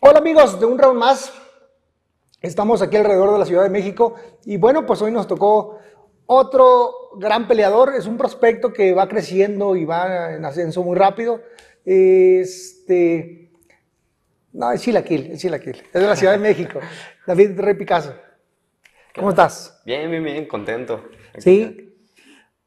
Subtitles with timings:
[0.00, 1.32] Hola amigos de un round más.
[2.40, 4.14] Estamos aquí alrededor de la Ciudad de México
[4.44, 5.78] y bueno, pues hoy nos tocó
[6.26, 7.94] otro gran peleador.
[7.94, 11.42] Es un prospecto que va creciendo y va en ascenso muy rápido.
[11.84, 13.50] Este,
[14.52, 15.76] no, es Chilaquil, es Chilaquil.
[15.92, 16.80] Es de la Ciudad de México.
[17.26, 18.14] David Rey Picasso.
[19.14, 19.82] ¿Cómo estás?
[19.84, 21.04] Bien, bien, bien, contento.
[21.36, 21.94] Sí.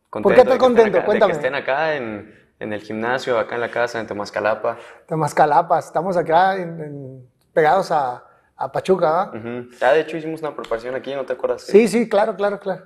[0.09, 0.97] Contento ¿Por qué estás contento?
[0.99, 1.33] acá- Cuéntame.
[1.33, 2.31] De que estén acá en,
[2.63, 4.77] en el gimnasio, acá en la casa, en Temascalapa.
[5.07, 8.23] Temascalapas, estamos acá en- en- pegados a,
[8.55, 9.31] a Pachuca, ¿va?
[9.37, 9.69] Ujú.
[9.79, 11.63] Ya, de hecho, hicimos una preparación aquí, ¿no te acuerdas?
[11.63, 12.85] Sí, sí, claro, claro, claro.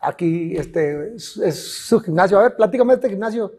[0.00, 2.38] Aquí este, es, es su gimnasio.
[2.38, 3.52] A ver, platícame de este gimnasio.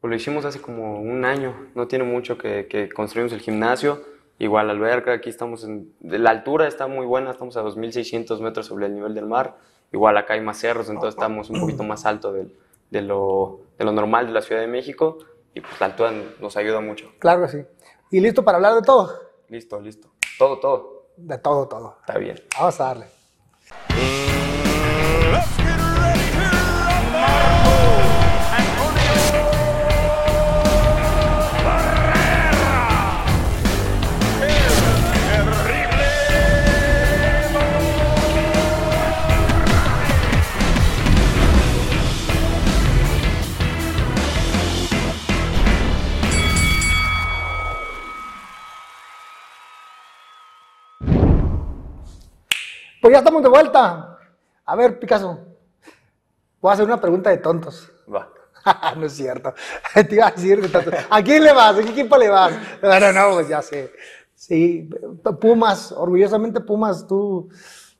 [0.00, 4.00] Pues lo hicimos hace como un año, no tiene mucho que, que construimos el gimnasio.
[4.38, 5.92] Igual alberca, aquí estamos en...
[6.00, 9.56] de La altura está muy buena, estamos a 2.600 metros sobre el nivel del mar.
[9.92, 12.52] Igual acá hay más cerros, entonces estamos un poquito más alto del-
[12.90, 15.18] de, lo, de lo normal de la Ciudad de México.
[15.54, 17.12] Y pues la altura nos ayuda mucho.
[17.18, 17.64] Claro que sí.
[18.10, 19.12] ¿Y listo para hablar de todo?
[19.48, 20.08] Listo, listo.
[20.38, 21.10] Todo, todo.
[21.16, 21.96] De todo, todo.
[22.00, 22.36] Está bien.
[22.58, 24.33] Vamos a darle.
[53.04, 54.18] Pues ya estamos de vuelta.
[54.64, 55.38] A ver, Picasso.
[56.58, 57.92] Voy a hacer una pregunta de tontos.
[58.10, 58.32] Va.
[58.96, 59.52] no es cierto.
[59.94, 60.94] Te iba a decir de tontos.
[61.10, 61.76] ¿A quién le vas?
[61.76, 62.54] ¿A qué equipo le vas?
[62.80, 63.92] Bueno, no, pues ya sé.
[64.34, 64.88] Sí,
[65.38, 67.50] Pumas, orgullosamente Pumas, tú.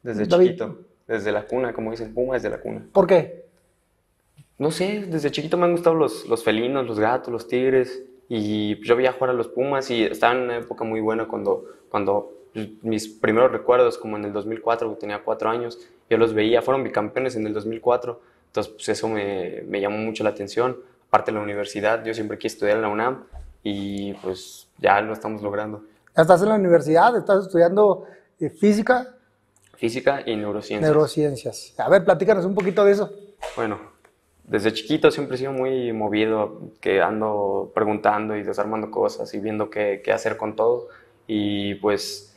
[0.03, 2.89] Desde David, chiquito, desde la cuna, como dicen, Puma desde la cuna.
[2.91, 3.45] ¿Por qué?
[4.57, 8.03] No sé, desde chiquito me han gustado los, los felinos, los gatos, los tigres.
[8.31, 11.67] Y yo veía jugar a los Pumas y estaba en una época muy buena cuando,
[11.91, 12.44] cuando
[12.83, 16.85] mis primeros recuerdos, como en el 2004, que tenía cuatro años, yo los veía, fueron
[16.85, 18.21] bicampeones en el 2004.
[18.47, 20.77] Entonces, pues eso me, me llamó mucho la atención.
[21.09, 23.25] Aparte de la universidad, yo siempre quise estudiar en la UNAM
[23.63, 25.83] y pues ya lo estamos logrando.
[26.17, 28.05] Estás en la universidad, estás estudiando
[28.39, 29.15] eh, física,
[29.77, 30.91] Física y neurociencias.
[30.91, 31.75] neurociencias.
[31.79, 33.13] A ver, platícanos un poquito de eso.
[33.57, 33.79] Bueno,
[34.45, 39.71] desde chiquito siempre he sido muy movido, que ando preguntando y desarmando cosas y viendo
[39.71, 40.89] qué, qué hacer con todo.
[41.27, 42.34] Y pues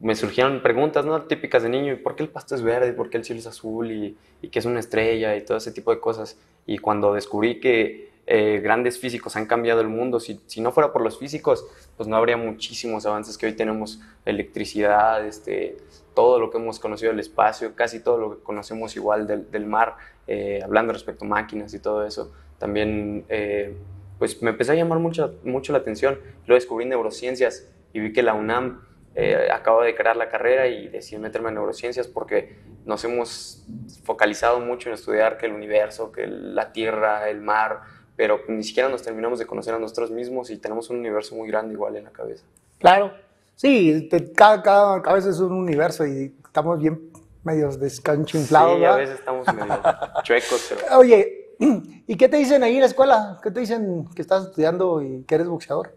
[0.00, 1.22] me surgieron preguntas ¿no?
[1.22, 2.92] típicas de niño, ¿y por qué el pasto es verde?
[2.92, 3.90] ¿Por qué el cielo es azul?
[3.90, 5.36] Y, y qué es una estrella?
[5.36, 6.38] Y todo ese tipo de cosas.
[6.66, 10.92] Y cuando descubrí que eh, grandes físicos han cambiado el mundo, si, si no fuera
[10.92, 15.76] por los físicos, pues no habría muchísimos avances que hoy tenemos, electricidad, este,
[16.14, 19.66] todo lo que hemos conocido del espacio, casi todo lo que conocemos igual del, del
[19.66, 19.96] mar,
[20.26, 22.32] eh, hablando respecto a máquinas y todo eso.
[22.58, 23.76] También, eh,
[24.18, 26.18] pues me empezó a llamar mucho, mucho la atención.
[26.46, 28.80] Luego descubrí neurociencias y vi que la UNAM
[29.14, 33.64] eh, acaba de crear la carrera y decidí meterme en neurociencias porque nos hemos
[34.04, 37.80] focalizado mucho en estudiar que el universo, que la Tierra, el mar,
[38.16, 41.48] pero ni siquiera nos terminamos de conocer a nosotros mismos y tenemos un universo muy
[41.48, 42.44] grande igual en la cabeza.
[42.78, 43.12] Claro.
[43.56, 47.10] Sí, te- cada, cada cabeza es un universo y estamos bien
[47.44, 48.78] medios descanchinflados.
[48.78, 49.80] sí, a veces estamos medio
[50.24, 51.50] chuecos, pero Oye,
[52.06, 53.38] ¿y qué te dicen ahí en la escuela?
[53.42, 55.94] ¿Qué te dicen que estás estudiando y que eres boxeador?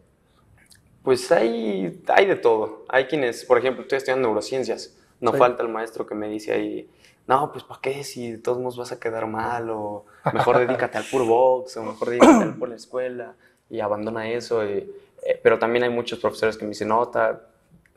[1.08, 2.84] Pues hay, hay de todo.
[2.90, 4.94] Hay quienes, por ejemplo, estoy estudiando neurociencias.
[5.22, 5.38] No Sí.
[5.38, 6.90] falta el maestro que me dice ahí,
[7.28, 8.04] no, pues ¿para qué?
[8.04, 10.04] Si de todos modos vas a quedar mal, o
[10.34, 13.36] mejor dedícate al puro box, o mejor dedícate al por la escuela,
[13.70, 14.66] y abandona eso.
[14.66, 14.92] y-
[15.26, 17.42] eh, pero también hay muchos profesores que me dicen, no, está,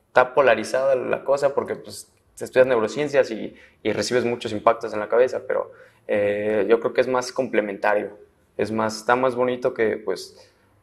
[0.06, 2.08] está polarizada la cosa porque pues
[2.40, 5.72] estudias neurociencias y, y recibes muchos impactos en la cabeza, pero
[6.06, 8.16] eh, yo creo que es más complementario.
[8.56, 10.36] Es más, está más bonito que pues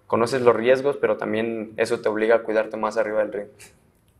[0.07, 3.47] conoces los riesgos, pero también eso te obliga a cuidarte más arriba del ring.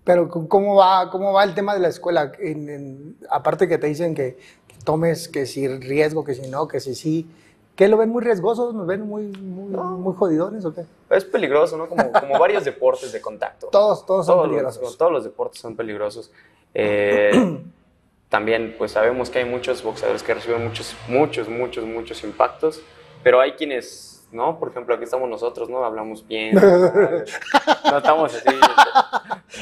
[0.03, 2.31] Pero ¿cómo va, cómo va el tema de la escuela?
[2.39, 4.37] En- en- aparte que te dicen que,
[4.85, 7.27] tomes, que si riesgo, que si no, que si sí.
[7.75, 8.73] ¿Qué lo ven muy riesgosos?
[8.73, 10.83] ¿Nos ven muy, muy, muy jodidones o qué?
[11.11, 11.87] Es peligroso, ¿no?
[11.87, 13.67] Como, como varios deportes de contacto.
[13.71, 14.81] Todos, todos son Todos peligrosos.
[14.81, 16.31] Los, todos los deportes son peligrosos.
[16.73, 17.59] Eh,
[18.29, 22.81] también, pues sabemos que hay muchos boxeadores que reciben muchos, muchos, muchos, muchos impactos,
[23.23, 24.57] pero hay quienes, ¿no?
[24.59, 25.83] Por ejemplo, aquí estamos nosotros, ¿no?
[25.83, 26.55] Hablamos bien.
[27.91, 28.57] no estamos así.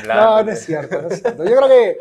[0.06, 0.44] No, hablando.
[0.44, 1.44] no es cierto, no es cierto.
[1.46, 1.98] Yo creo que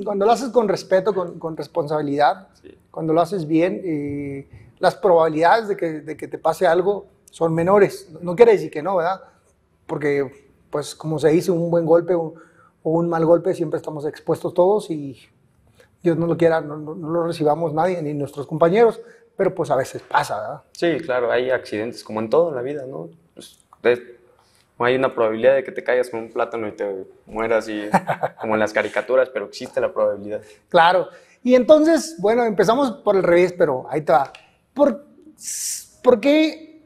[0.04, 2.76] cuando lo haces con respeto, con, con responsabilidad, Sí.
[2.90, 4.48] cuando lo haces bien, eh,
[4.78, 8.08] las probabilidades de que, de que te pase algo son menores.
[8.20, 9.22] No quiere decir que no, ¿verdad?
[9.86, 12.34] Porque, pues, como se dice, un buen golpe o,
[12.82, 15.18] o un mal golpe siempre estamos expuestos todos y
[16.02, 19.00] Dios no lo quiera, no, no- no lo recibamos nadie, ni nuestros compañeros,
[19.36, 20.62] pero pues a veces pasa, ¿verdad?
[20.72, 23.10] Sí, claro, hay accidentes como en todo en la vida, ¿no?
[23.34, 24.16] Pues, de-
[24.78, 27.88] hay una probabilidad de que te caigas con un plátano y te mueras y
[28.40, 30.42] como en las caricaturas, pero existe la probabilidad.
[30.68, 31.08] Claro.
[31.42, 34.32] Y entonces, bueno, empezamos por el revés, pero ahí te va.
[34.74, 35.04] ¿Por,
[36.02, 36.82] por qué,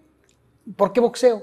[0.77, 1.43] ¿por qué boxeo?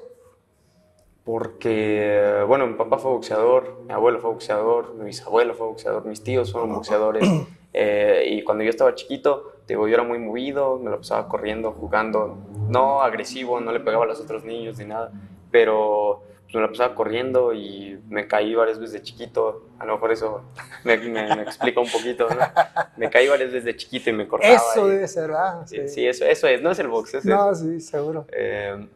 [1.25, 6.24] Porque, bueno, mi papá fue boxeador, mi abuelo fue boxeador, mi bisabuelo fue boxeador, mis
[6.24, 7.27] tíos fueron boxeadores.
[7.74, 11.71] eh, y cuando yo estaba chiquito, digo, yo era muy movido, me lo pasaba corriendo,
[11.71, 12.37] jugando,
[12.69, 15.11] no agresivo, no le pegaba a los otros niños ni nada,
[15.51, 19.63] pero pues, me lo pasaba corriendo y me caí varias veces de chiquito.
[19.79, 20.41] A lo mejor eso
[20.85, 22.37] me, me- me explica un poquito, ¿no?
[22.95, 24.55] Me caí varias veces de chiquito y me cortaba.
[24.55, 25.65] Eso y- debe ser, ¿verdad?
[25.67, 27.35] Sí, sí, eso, eso es, no es el box, es eso.
[27.35, 28.25] No, sí, seguro.
[28.31, 28.87] Eh,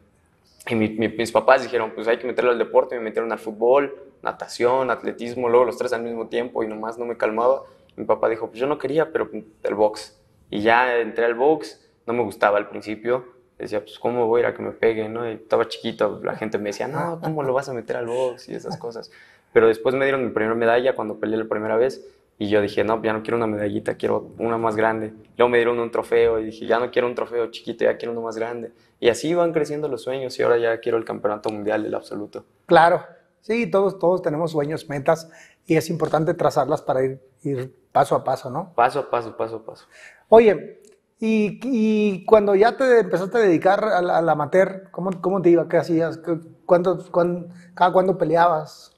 [0.67, 3.39] y mi- mi- mis papás dijeron, pues hay que meterlo al deporte, me metieron al
[3.39, 7.63] fútbol, natación, atletismo, luego los tres al mismo tiempo y nomás no me calmaba.
[7.97, 9.29] Mi papá dijo, pues yo no quería, pero
[9.63, 10.17] el box.
[10.51, 13.25] Y ya entré al box, no me gustaba al principio.
[13.57, 15.27] Decía, pues cómo voy a ir a que me peguen, ¿no?
[15.27, 18.49] Y estaba chiquito, la gente me decía, no, ¿cómo lo vas a meter al box?
[18.49, 19.11] Y esas cosas.
[19.53, 22.05] Pero después me dieron mi primera medalla cuando peleé la primera vez.
[22.37, 25.13] Y yo dije, no, ya no quiero una medallita, quiero una más grande.
[25.37, 28.13] Luego me dieron un trofeo y dije, ya no quiero un trofeo chiquito, ya quiero
[28.13, 28.71] uno más grande.
[28.99, 32.45] Y así van creciendo los sueños y ahora ya quiero el campeonato mundial del absoluto.
[32.65, 33.05] Claro.
[33.41, 35.29] Sí, todos, todos tenemos sueños, metas,
[35.65, 38.73] y es importante trazarlas para ir, ir paso a paso, ¿no?
[38.75, 39.85] Paso a paso, paso a paso.
[40.29, 40.79] Oye,
[41.19, 45.67] y, y cuando ya te empezaste a dedicar al, al amateur, ¿cómo, ¿cómo te iba?
[45.67, 46.17] ¿Qué hacías?
[46.17, 48.95] ¿Qué- ¿Cuánto, cuán- cada cuándo peleabas?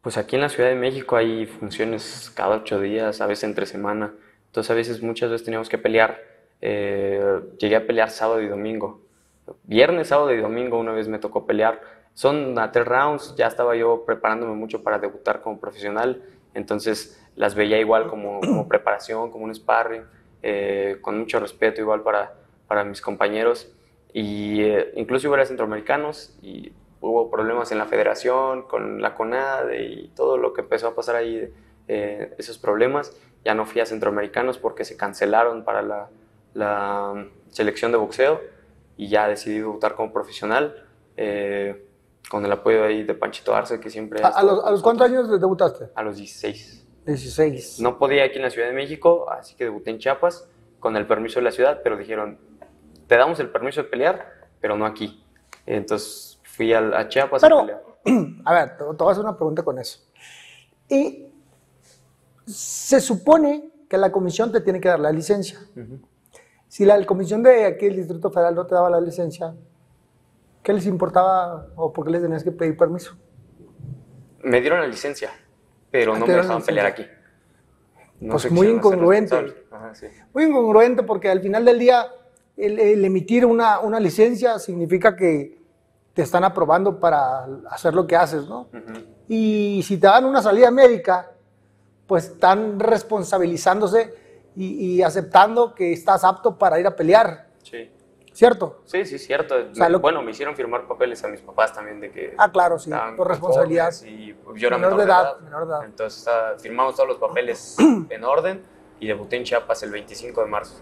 [0.00, 3.66] Pues aquí en la Ciudad de México hay funciones cada ocho días, a veces entre
[3.66, 4.12] semana.
[4.46, 6.18] Entonces a veces, muchas veces teníamos que pelear.
[6.60, 9.00] Eh, llegué a pelear sábado y domingo.
[9.64, 11.80] Viernes, sábado y domingo una vez me tocó pelear.
[12.14, 16.22] Son a tres rounds, ya estaba yo preparándome mucho para debutar como profesional.
[16.54, 20.04] Entonces las veía igual como, como preparación, como un sparring,
[20.42, 22.34] eh, con mucho respeto igual para,
[22.66, 23.72] para mis compañeros.
[24.12, 30.08] Y eh, incluso hubo centroamericanos y hubo problemas en la federación, con la CONADE y
[30.08, 31.52] todo lo que empezó a pasar ahí,
[31.88, 33.16] eh, esos problemas.
[33.44, 36.10] Ya no fui a centroamericanos porque se cancelaron para la,
[36.54, 38.40] la selección de boxeo
[38.96, 40.86] y ya decidí debutar como profesional
[41.16, 41.86] eh,
[42.30, 44.22] con el apoyo ahí de Panchito Arce, que siempre...
[44.22, 45.88] ¿A, los, a los cuántos años debutaste?
[45.94, 46.86] a los 16.
[47.06, 47.80] 16.
[47.80, 50.48] No podía aquí en la Ciudad de México, así que debuté en Chiapas
[50.80, 52.38] con el permiso de la ciudad, pero dijeron,
[53.06, 55.24] te damos el permiso de pelear, pero no aquí.
[55.66, 57.82] Entonces fui a, Chiapas a pelear.
[58.44, 60.00] a ver, te, te voy a hacer una pregunta con eso.
[60.88, 61.26] Y
[62.46, 65.58] se supone que la comisión te tiene que dar la licencia.
[66.68, 69.54] Si la comisión de aquí del Distrito Federal no te daba la licencia,
[70.62, 73.16] ¿qué les importaba o por qué les tenías que pedir permiso?
[74.42, 75.30] Me dieron la licencia,
[75.90, 77.06] pero Ah, no me dejaban pelear aquí.
[78.20, 79.64] No Pues muy incongruente.
[79.70, 80.06] Ajá, sí.
[80.32, 82.06] Muy incongruente porque al final del día
[82.56, 85.60] el, el emitir una, una licencia significa que
[86.14, 88.68] te están aprobando para hacer lo que haces, ¿no?
[89.28, 91.32] Y si te dan una salida médica,
[92.06, 94.14] pues están responsabilizándose
[94.54, 97.90] y, y aceptando que estás apto para ir a pelear, Sí.
[98.32, 98.80] ¿Cierto?
[98.84, 99.54] Sí, sí, cierto.
[99.74, 102.50] sea, Me- lo- Bueno, me hicieron firmar papeles a mis papás también de que Ah,
[102.50, 103.92] claro, sí, por responsabilidad.
[104.04, 105.40] Y pues, yo era Menor menor, de edad, edad.
[105.40, 105.84] menor de edad.
[105.84, 107.76] Entonces ah, firmamos todos los papeles
[108.10, 108.62] en orden
[109.00, 110.74] y debuté en Chiapas el 25 de marzo,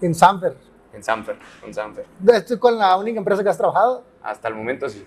[0.00, 0.56] En Sanfer.
[0.92, 2.04] en Sanfer, con Sanfer.
[2.34, 4.02] ¿Estoy con la única empresa que has trabajado?
[4.22, 5.06] Hasta el momento sí.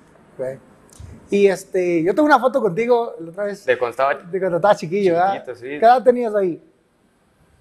[1.29, 5.13] Y este, yo tengo una foto contigo la otra vez de cuando estaba cuando chiquillo,
[5.13, 5.45] ¿verdad?
[5.55, 5.61] Sí.
[5.65, 6.61] ¿Qué edad tenías ahí?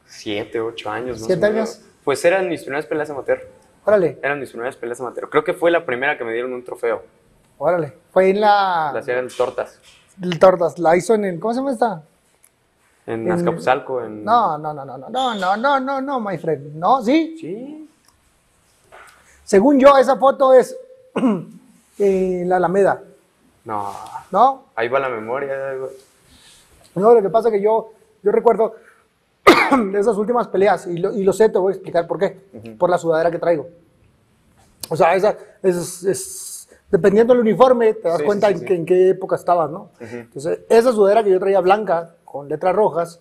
[0.07, 1.21] siete, ocho años.
[1.25, 1.81] ¿Siete años?
[2.03, 3.41] Pues eran mis primeras peleas amateur.
[3.85, 5.29] Órale, Eran mis primeras peleas amateur.
[5.31, 7.03] Creo que fue la primera que me dieron un trofeo.
[7.59, 7.95] órale.
[8.13, 8.91] Fue en la...
[8.95, 9.79] Las eran tortas.
[10.23, 12.03] el Tortas, la hizo en, el- ¿cómo se llama esta?
[13.07, 14.03] En En- Azcapotzalco.
[14.05, 14.25] En...
[14.25, 16.75] No, no, no, no, no, no, no, no, no, no, my friend.
[16.77, 17.37] No, sí.
[17.41, 17.89] Sí.
[19.45, 20.77] Según yo, esa foto es
[21.99, 23.03] en la Alameda,
[23.65, 23.93] No.
[24.31, 24.65] ¿no?
[24.77, 25.75] Ahí va la memoria.
[26.95, 28.75] No, lo que pasa es que yo, yo recuerdo
[29.77, 32.39] de esas últimas peleas, y lo, y lo sé, te voy a explicar por qué.
[32.79, 33.69] Por la sudadera que traigo.
[34.89, 38.65] O sea, esa, es, es- dependiendo del uniforme, te das Sí, cuenta sí, en, sí,
[38.65, 38.81] qué, sí.
[38.81, 39.91] en qué época estabas, ¿no?
[40.01, 43.21] Entonces, esa sudadera que yo traía blanca, con letras rojas,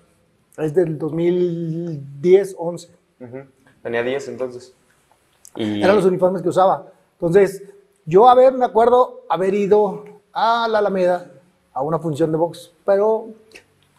[0.58, 2.90] es del 2010, 11.
[3.22, 3.38] Ujú.
[3.84, 4.74] Tenía 10 entonces.
[5.56, 6.88] Y Eran los uniformes que usaba.
[7.14, 7.64] Entonces,
[8.06, 10.04] yo, a ver, me acuerdo haber ido
[10.34, 11.32] a la Alameda
[11.74, 13.28] a una función de box, pero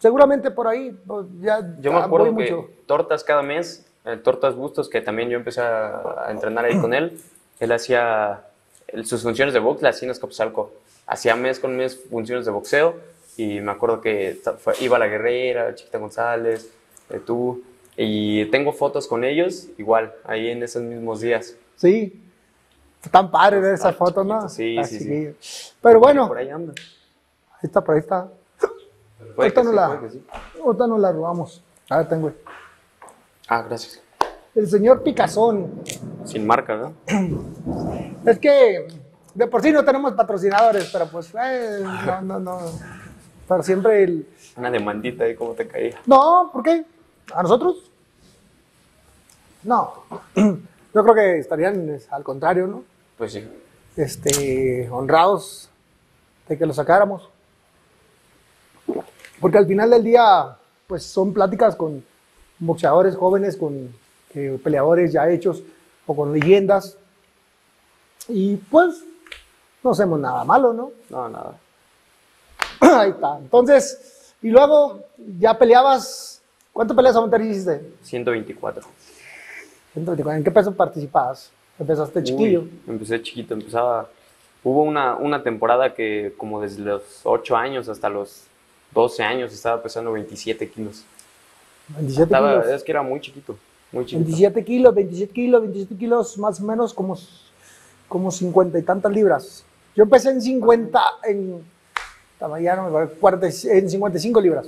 [0.01, 2.69] seguramente por ahí, pues, ya yo me acuerdo que mucho.
[2.87, 6.93] tortas cada mes, eh, tortas bustos, que también yo empecé a, a entrenar ahí con
[6.93, 7.21] él.
[7.59, 8.41] Él hacía
[8.87, 10.71] el- sus funciones de box, las hacía en Azcapotzalco.
[11.05, 12.95] Hacía mes con mes funciones de boxeo
[13.37, 16.69] y me acuerdo que fue- iba la Guerrera, Chiquita González,
[17.11, 17.61] eh, tú.
[17.95, 21.55] Y tengo fotos con ellos, igual, ahí en esos mismos días.
[21.75, 22.19] Sí.
[23.03, 24.47] Están padres ver esas fotos, ¿no?
[24.49, 25.71] sí, sí, sí.
[25.81, 26.73] Pero bueno, Por ahí anda.
[26.77, 28.27] ahí está, por ahí está.
[29.37, 30.25] Ahorita no sí, la- sí.
[30.63, 31.63] Ahorita la robamos.
[31.89, 32.31] A ver, tengo.
[33.47, 34.01] Ah, gracias.
[34.55, 35.81] El señor Picazón.
[36.25, 36.93] Sin marca, ¿no?
[38.25, 38.87] Es que
[39.33, 42.59] de por sí no tenemos patrocinadores, pero pues, eh, no, no, no.
[43.47, 44.27] Pero siempre el.
[44.57, 45.97] Una demandita ahí, ¿cómo te caía?
[46.05, 46.85] No, ¿por qué?
[47.33, 47.89] ¿A nosotros?
[49.63, 49.93] No.
[50.93, 52.83] Yo creo que estarían es, al contrario, ¿no?
[53.17, 53.47] Pues sí.
[53.95, 55.69] Este, honrados
[56.47, 57.29] de que lo sacáramos.
[59.41, 60.55] Porque al final del día,
[60.85, 62.05] pues son pláticas con
[62.59, 63.93] boxeadores jóvenes, con
[64.35, 65.63] eh, peleadores ya hechos
[66.05, 66.95] o con leyendas.
[68.27, 69.03] Y pues
[69.83, 70.91] no hacemos nada malo, ¿no?
[71.09, 71.57] No, nada.
[72.79, 73.39] Ahí está.
[73.39, 75.03] Entonces, y luego
[75.39, 76.41] ya peleabas.
[76.71, 77.81] ¿Cuántas peleas a Monterrey hiciste?
[78.03, 78.83] 124.
[79.93, 80.37] 124.
[80.37, 81.51] ¿En qué peso participabas?
[81.79, 82.61] Empezaste chiquillo.
[82.61, 84.07] Uy, empecé chiquito, empezaba.
[84.63, 88.45] Hubo una, una temporada que, como desde los 8 años hasta los
[88.93, 91.03] 12 años, estaba pesando 27 kilos.
[91.89, 92.67] 27 Estaba, kilos.
[92.75, 93.57] es que era muy chiquito,
[93.91, 94.25] muy chiquito.
[94.25, 97.17] 27 kilos, 27 kilos, 27 kilos, más o menos como,
[98.07, 99.65] como 50 y tantas libras.
[99.95, 101.63] Yo empecé en 50, en,
[102.61, 104.67] ya no me acuerdo, 40 en 55 libras.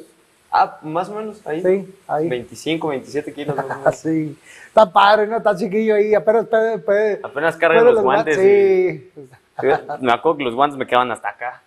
[0.51, 1.61] Ah, más o menos, ahí.
[1.63, 2.29] Sí, ahí.
[2.29, 3.55] 25, 27 kilos.
[3.55, 3.95] más o menos.
[3.97, 4.37] sí.
[4.67, 5.37] Está padre, ¿no?
[5.37, 8.37] Está chiquillo ahí, apenas puede- Apenas cargan puede los guantes.
[8.37, 9.11] y- Sí.
[9.61, 9.67] Sí,
[10.01, 11.61] Me acuerdo que los guantes me quedaban hasta acá.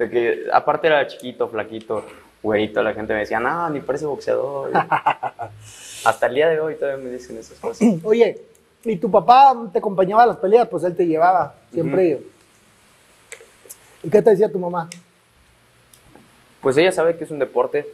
[0.00, 2.02] De que, aparte era chiquito, flaquito,
[2.42, 4.70] güerito, la gente me decía, no, ni parece boxeador.
[6.06, 7.86] hasta el día de hoy todavía me dicen esas cosas.
[8.02, 8.40] Oye,
[8.82, 10.66] ¿y tu papá te acompañaba a las peleas?
[10.68, 12.22] Pues él te llevaba, siempre.
[14.02, 14.88] ¿Y qué te decía tu mamá?
[16.62, 17.86] Pues ella sabe que es un deporte,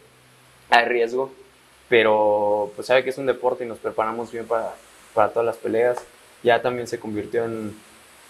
[0.70, 1.32] hay riesgo,
[1.88, 4.76] pero pues sabe que es un deporte y nos preparamos bien para,
[5.12, 5.98] para todas las peleas.
[6.44, 7.74] Ya también se convirtió en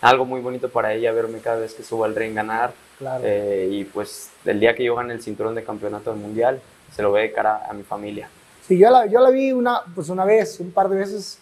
[0.01, 2.73] algo muy bonito para ella verme cada vez que subo al ring ganar.
[2.99, 3.23] Claro.
[3.27, 6.61] Eh, y pues el día que yo gane el cinturón de campeonato del mundial,
[6.95, 8.29] se lo ve de cara a mi familia.
[8.67, 11.39] Sí, yo la, yo la vi una, pues una vez, un par de veces.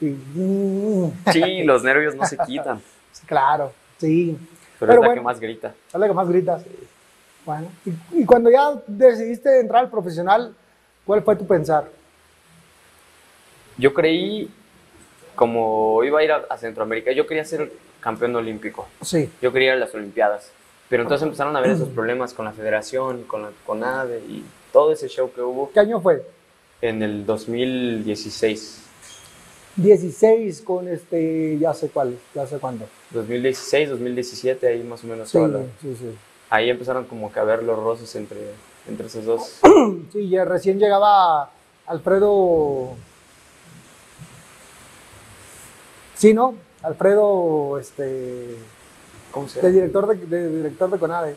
[0.00, 2.80] Y, mm, Sí, los nervios no se quitan,
[3.26, 4.36] claro, sí.
[4.78, 5.14] pero, Pero es la bueno.
[5.14, 5.74] que más grita.
[5.92, 6.62] Es la que más gritas.
[7.46, 10.54] Bueno, y, y cuando ya decidiste entrar al profesional,
[11.04, 11.88] ¿cuál fue tu pensar?
[13.76, 14.50] Yo creí,
[15.34, 17.70] como iba a ir a, a Centroamérica, yo quería ser
[18.00, 18.86] campeón olímpico.
[19.02, 19.30] Sí.
[19.42, 20.50] Yo quería ir a las Olimpiadas.
[20.88, 24.92] Pero entonces empezaron a haber esos problemas con la federación, con la CONADE y todo
[24.92, 26.24] ese show que hubo ¿Qué año fue?
[26.82, 28.80] en el 2016.
[29.76, 32.86] 16 con este, ya sé cuál, ya sé cuándo.
[33.10, 35.28] 2016, 2017, ahí más o menos.
[35.28, 35.38] Sí,
[35.80, 36.14] sí, sí.
[36.50, 38.50] ahí empezaron como que a ver los roces entre,
[38.88, 39.60] entre esos dos.
[40.12, 41.50] Sí, ya recién llegaba
[41.86, 42.94] Alfredo.
[46.14, 46.54] Sí, ¿no?
[46.82, 48.56] Alfredo, este,
[49.34, 51.36] ¿Cómo se de director de, de director de CONADE.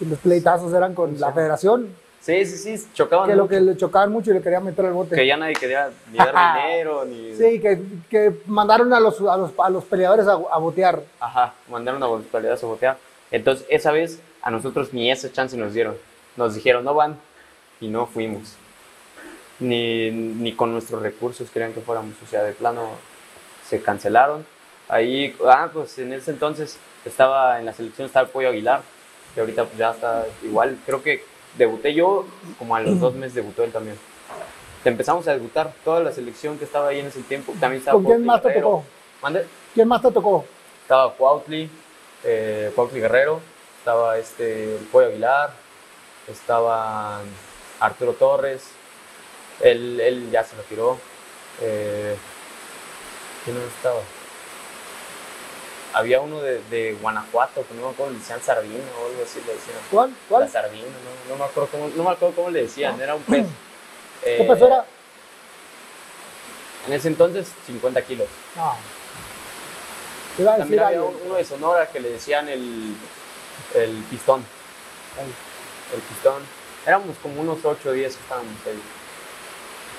[0.00, 1.88] Y los pleitazos eran con la federación,
[2.20, 4.92] Sí, sí, sí, chocaban que lo que le chocaban mucho y le querían meter al
[4.92, 5.16] bote.
[5.16, 6.34] Que ya nadie quería ni dar
[6.66, 7.34] dinero, ni...
[7.34, 7.80] Sí, que,
[8.10, 11.02] que mandaron a los, a los, a los peleadores a, a botear.
[11.18, 12.98] Ajá, mandaron a voluntariedad a sabotear.
[13.30, 15.96] Entonces, esa vez a nosotros ni esa chance nos dieron.
[16.36, 17.16] Nos dijeron, no van,
[17.80, 18.54] y no fuimos.
[19.58, 22.14] Ni, ni con nuestros recursos querían que fuéramos.
[22.22, 22.90] O sea, de plano
[23.66, 24.44] se cancelaron.
[24.88, 28.82] Ahí, ah, pues en ese entonces estaba en la selección, estaba el Pollo Aguilar,
[29.34, 30.78] que ahorita ya está igual.
[30.86, 31.24] Creo que
[31.56, 32.26] debuté yo,
[32.58, 33.98] como a los dos meses debutó él también.
[34.84, 37.52] Empezamos a debutar, toda la selección que estaba ahí en ese tiempo.
[37.60, 38.84] También estaba ¿Con quién más te tocó?
[39.22, 39.46] ¿Mande?
[39.74, 40.44] ¿Quién más te tocó?
[40.82, 41.70] Estaba Cuautli,
[42.24, 43.40] eh, Cuautli Guerrero,
[43.78, 45.50] estaba este, el Pollo Aguilar,
[46.28, 47.20] estaba
[47.78, 48.70] Arturo Torres,
[49.60, 50.98] él, él ya se retiró.
[51.60, 52.16] Eh,
[53.44, 54.00] ¿Quién no estaba?
[55.92, 59.40] Había uno de, de Guanajuato, que no me acuerdo, le decían Sardina o algo así,
[59.46, 59.76] le decían.
[59.90, 60.10] ¿Cuál?
[60.10, 60.48] La ¿Cuál?
[60.48, 63.46] sardina, no, no me acuerdo cómo, no me acuerdo cómo le decían, era un pez.
[64.24, 64.84] ¿Qué Eh, peso era?
[66.86, 68.28] En ese entonces, 50 kilos.
[68.56, 68.74] No.
[70.36, 72.94] Te iba a decir También había uno de Sonora que le decían el,
[73.74, 74.44] el pistón.
[75.94, 76.42] El pistón.
[76.86, 78.80] Éramos como unos 8 o 10 que estábamos ahí.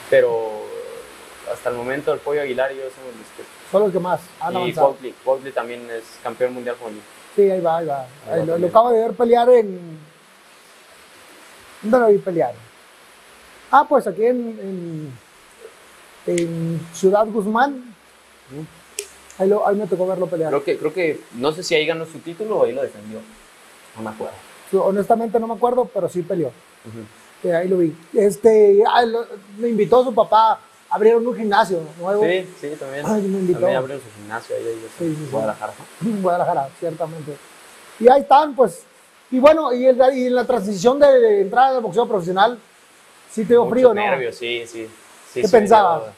[0.10, 0.64] Pero
[1.52, 3.44] hasta el momento el Pollo Aguilar y yo somos los que...
[3.72, 4.74] Son los que más han y.
[5.24, 7.02] Cuautli también es campeón mundial juvenil.
[7.36, 8.06] Sí, ahí va, ahí va.
[8.30, 9.98] Ahí lo, acabo de ver pelear en.
[11.82, 12.54] ¿Dónde lo vi pelear?
[13.72, 15.14] Ah, pues aquí en,
[16.28, 17.96] en, en Ciudad Guzmán.
[19.38, 20.50] Ahí, lo- ahí me tocó verlo pelear.
[20.52, 23.20] Creo que, creo que, no sé si ahí ganó su título o ahí lo defendió.
[23.96, 24.36] No me acuerdo.
[24.74, 26.52] Honestamente no me acuerdo, pero sí peleó.
[27.44, 27.96] Eh, ahí lo vi.
[28.14, 29.26] Este, ah, lo-
[29.58, 30.60] me invitó su papá
[30.92, 33.06] abrieron un gimnasio nuevo Sí, sí, también.
[33.08, 33.60] Ay, me invitó.
[33.60, 35.30] También abrieron su gimnasio ahí, ahí Sí, en sí, sí.
[35.32, 35.74] Guadalajara.
[36.06, 37.38] en Guadalajara, ciertamente.
[38.00, 38.84] Y ahí están, pues.
[39.32, 42.60] Y bueno, y, el- y en la transición de, de entrada al boxeo profesional,
[43.32, 44.02] sí te dio Muchos frío, ¿no?
[44.02, 44.90] nervios, sí, sí.
[45.34, 46.04] sí ¿Qué pensabas?
[46.04, 46.14] dio-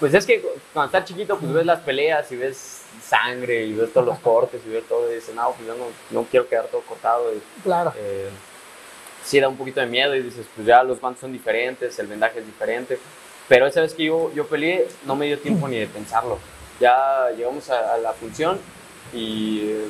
[0.00, 3.92] Pues es que cuando estás chiquito, pues ves las peleas y ves sangre y ves
[3.92, 6.66] todos los cortes y ves todo y dices, no, pues yo no, no quiero quedar
[6.66, 7.32] todo cortado.
[7.32, 7.92] Y, Claro.
[7.96, 8.28] eh,
[9.24, 12.06] sí da un poquito de miedo y dices, pues ya los guantes son diferentes, el
[12.06, 12.98] vendaje es diferente.
[13.48, 16.38] Pero esa vez que yo, yo peleé, no me dio tiempo ni de pensarlo.
[16.80, 18.58] Ya llegamos a, a la función
[19.12, 19.88] y eh,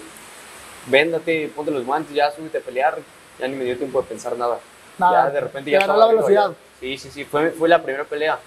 [0.87, 2.99] véndate, ponte los guantes, ya súbete a pelear.
[3.39, 4.59] Ya ni me dio tiempo de pensar nada.
[4.99, 6.51] Nada, ya de repente te ya estaba la velocidad.
[6.51, 6.57] ya.
[6.81, 8.39] Sí, sí, sí, fue, fue la primera pelea.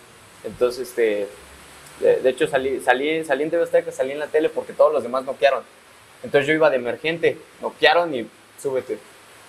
[0.43, 1.27] Entonces, este,
[1.99, 4.93] de, de hecho salí, salí, salí en TV Azteca, salí en la tele porque todos
[4.93, 5.63] los demás noquearon.
[6.23, 8.29] Entonces yo iba de emergente, noquearon y
[8.61, 8.97] súbete.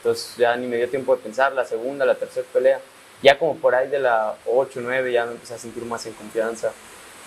[0.08, 2.80] Entonces ya ni me dio tiempo de pensar la segunda, la tercera pelea.
[3.22, 6.14] Ya como por ahí de la 8, 9 ya me empecé a sentir más en
[6.14, 6.72] confianza,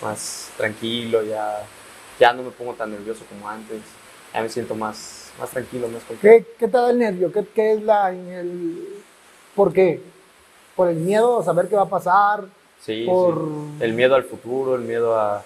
[0.00, 1.62] más tranquilo, ya,
[2.18, 3.80] ya no me pongo tan nervioso como antes.
[4.34, 6.38] Ya me siento más, más tranquilo, más confiado.
[6.38, 7.30] ¿Qué, qué te da el nervio?
[7.30, 9.02] ¿Qué, qué es la, el,
[9.54, 10.00] ¿Por qué?
[10.74, 12.46] ¿Por el miedo a saber qué va a pasar?
[12.80, 13.34] Sí, por...
[13.34, 13.84] sí.
[13.84, 15.44] El miedo al futuro, el miedo a,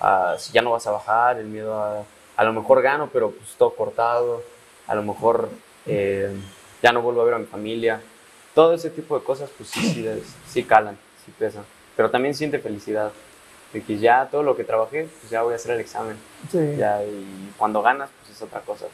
[0.00, 2.02] a si ya no vas a bajar, el miedo a
[2.36, 4.42] a lo mejor gano, pero pues todo cortado,
[4.86, 5.48] a lo mejor
[5.86, 6.34] eh,
[6.82, 8.00] ya no vuelvo a ver a mi familia.
[8.54, 10.06] Todo ese tipo de cosas, pues sí, sí,
[10.48, 11.64] sí calan, sí pesan.
[11.96, 13.12] Pero también siente felicidad
[13.72, 16.16] de que ya todo lo que trabajé, pues ya voy a hacer el examen.
[16.50, 16.58] Sí.
[16.76, 18.86] Ya, y cuando ganas, pues es otra cosa.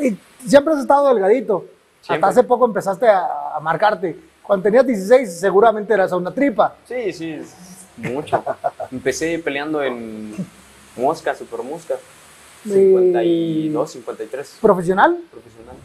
[0.00, 1.64] Y siempre has estado delgadito.
[2.02, 2.28] Siempre.
[2.28, 4.18] Hasta hace poco empezaste a, a marcarte.
[4.42, 6.76] Cuando tenías 16 seguramente eras una tripa.
[6.86, 7.40] Sí, sí,
[7.96, 8.44] mucho.
[8.92, 10.34] Empecé peleando en
[10.96, 11.96] mosca, super mosca.
[12.64, 15.18] 52, 53, ¿Profesional?
[15.30, 15.76] profesional.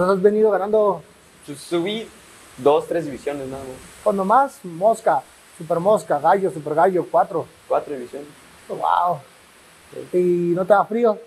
[0.00, 1.02] Entonces has venido ganando
[1.44, 2.08] Su- Subí
[2.56, 3.72] dos, tres divisiones nada más.
[4.02, 5.22] cuando más mosca,
[5.58, 7.44] super mosca, gallo, super gallo, cuatro.
[7.68, 8.26] Cuatro divisiones.
[8.66, 9.18] Wow.
[10.14, 11.18] Y no te da frío.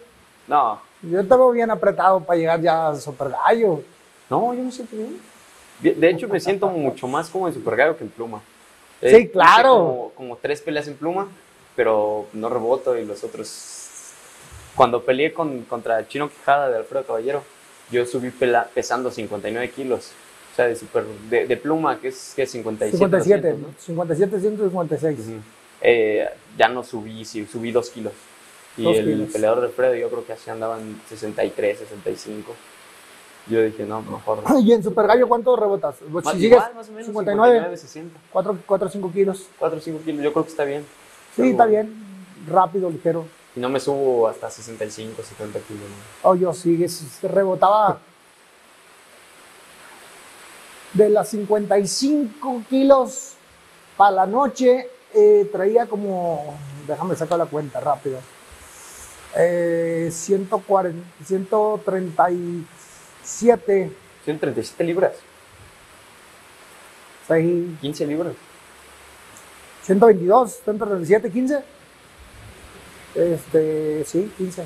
[0.47, 3.83] No, Yo te veo bien apretado para llegar ya a super gallo.
[4.29, 5.21] no, yo me siento bien.
[5.79, 8.41] De, hecho, me siento mucho más como en Super Gallo que en pluma.
[9.01, 9.69] Sí, hice claro.
[9.73, 11.27] Como, como tres peleas en pluma,
[11.75, 14.11] pero no reboto y los otros...
[14.75, 17.43] Cuando peleé con, contra Chino Quijada de Alfredo Caballero,
[17.91, 20.11] yo subí pela- pesando 59 kilos.
[20.51, 22.97] O sea, de, super, de, de pluma, que es, que es 57.
[22.97, 23.79] 57, 200, ¿no?
[23.79, 25.19] 57, 156.
[25.19, 25.31] Ujú.
[25.81, 28.13] Eh, ya no subí, sí, subí dos kilos.
[28.77, 29.29] Y Dos el kilos.
[29.31, 32.53] peleador de Alfredo yo creo que así andaba en 63, 65.
[33.47, 34.43] Yo dije, no, mejor.
[34.63, 35.95] ¿Y en super gallo cuánto rebotas?
[36.11, 38.19] Pues Más, si sigues igual, más o menos 59, 60.
[38.31, 39.47] 4, 4 5 kilos.
[39.59, 40.81] 4 o 5 kilos, yo creo que está bien.
[40.81, 40.87] Sí,
[41.41, 41.93] Pero- está bien.
[42.47, 43.25] Rápido, ligero.
[43.55, 45.83] Y no me subo hasta 65, 70 kilos.
[45.83, 46.29] ¿no?
[46.29, 47.99] Oh, yo sí, es- rebotaba
[50.93, 53.33] de las 55 kilos
[53.97, 58.19] para la noche, eh, traía como, déjame sacar la cuenta rápido,
[59.35, 63.91] eh, 140, 137,
[64.25, 65.13] 137 libras,
[67.27, 68.33] 6, 15 libras.
[69.83, 71.63] 122, 137, 15.
[73.15, 74.65] Este, sí, 15.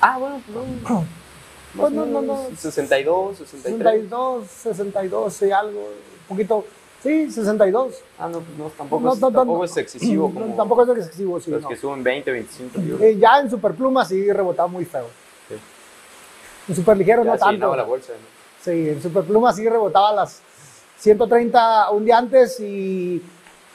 [0.00, 0.40] Ah, bueno,
[0.88, 1.04] no.
[1.76, 2.46] Pues no, no, no.
[2.56, 4.00] 62, 63.
[4.08, 6.64] 62, 62 y algo, un poquito,
[7.02, 7.94] sí, 62.
[8.18, 9.64] Ah, no, no, tampoco, No, es, no, tampoco no.
[9.64, 11.50] es excesivo No, como tampoco es excesivo, sí.
[11.50, 11.68] los no.
[11.68, 13.02] que suben 20, 25 libras.
[13.02, 15.06] Eh, ya en Superpluma sí rebotaba muy feo.
[15.50, 15.54] Sí.
[16.68, 17.76] En Superligero Ya no se tanto.
[17.76, 18.12] la bolsa.
[18.14, 18.62] ¿no?
[18.72, 20.40] Sí, en Superpluma sí rebotaba las
[20.98, 23.22] 130 un día antes y,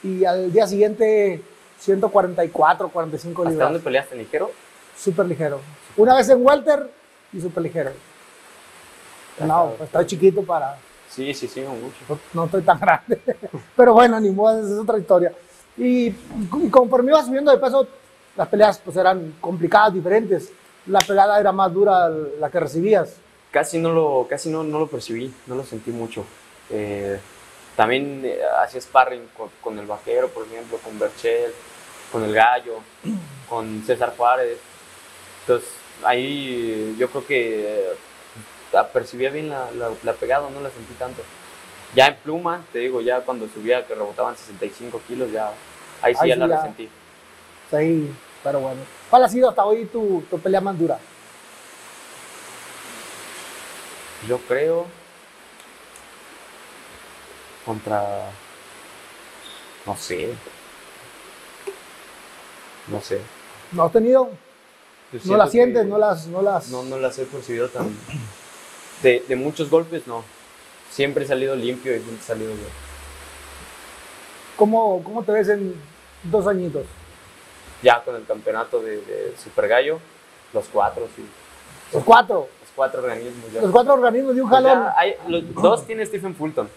[0.02, 1.40] y al día siguiente
[1.82, 3.68] 144, 45 ¿Hasta libras.
[3.68, 4.50] dónde peleaste, ligero?
[4.96, 5.60] Super ligero.
[5.96, 6.88] Una vez en Welter
[7.32, 7.90] y super ligero.
[9.40, 10.78] No, pues estoy chiquito para.
[11.10, 11.96] Sí, sí, sí, mucho.
[12.08, 13.20] no, no estoy tan grande.
[13.76, 15.32] Pero bueno, ni modo, es otra historia.
[15.76, 17.86] Y, y conforme iba subiendo de peso,
[18.36, 20.52] las peleas pues eran complicadas, diferentes.
[20.86, 23.16] La pegada era más dura la que recibías.
[23.50, 26.24] Casi no lo, casi no, no lo percibí, no lo sentí mucho.
[26.70, 27.18] Eh,
[27.76, 31.52] también eh, hacía sparring con, con el vaquero, por ejemplo, con Berchel,
[32.12, 32.80] con el gallo,
[33.48, 34.58] con César Juárez.
[35.40, 35.68] Entonces,
[36.04, 37.88] ahí yo creo que eh,
[38.72, 41.22] la percibía bien la, la, la pegada, no la sentí tanto.
[41.94, 45.50] Ya en pluma, te digo, ya cuando subía que rebotaban 65 kilos, ya
[46.00, 46.56] ahí sí Ahí ya sí la ya.
[46.56, 46.88] resentí.
[47.70, 48.80] Sí, pero bueno.
[49.10, 50.98] ¿Cuál ha sido hasta hoy tu, tu pelea más dura?
[54.28, 54.86] Yo creo
[57.64, 58.30] contra
[59.86, 60.34] no sé
[62.88, 63.20] no sé
[63.72, 64.28] ¿No has tenido?
[65.24, 65.86] ¿No las sientes?
[65.86, 66.26] ¿No las.?
[66.26, 66.68] No las...
[66.70, 67.90] no, no las he percibido tan
[69.02, 70.24] de, de muchos golpes no
[70.90, 72.68] siempre he salido limpio y siempre he salido bien
[74.56, 75.74] ¿Cómo, ¿Cómo te ves en
[76.24, 76.86] dos añitos?
[77.82, 79.98] Ya con el campeonato de, de Super Gallo,
[80.52, 81.24] los cuatro, sí.
[81.92, 82.46] Los cuatro.
[82.60, 83.62] Los cuatro organismos ya.
[83.62, 84.86] Los cuatro organismos de un Pues jalón.
[84.96, 86.68] hay- los dos tiene Stephen Fulton.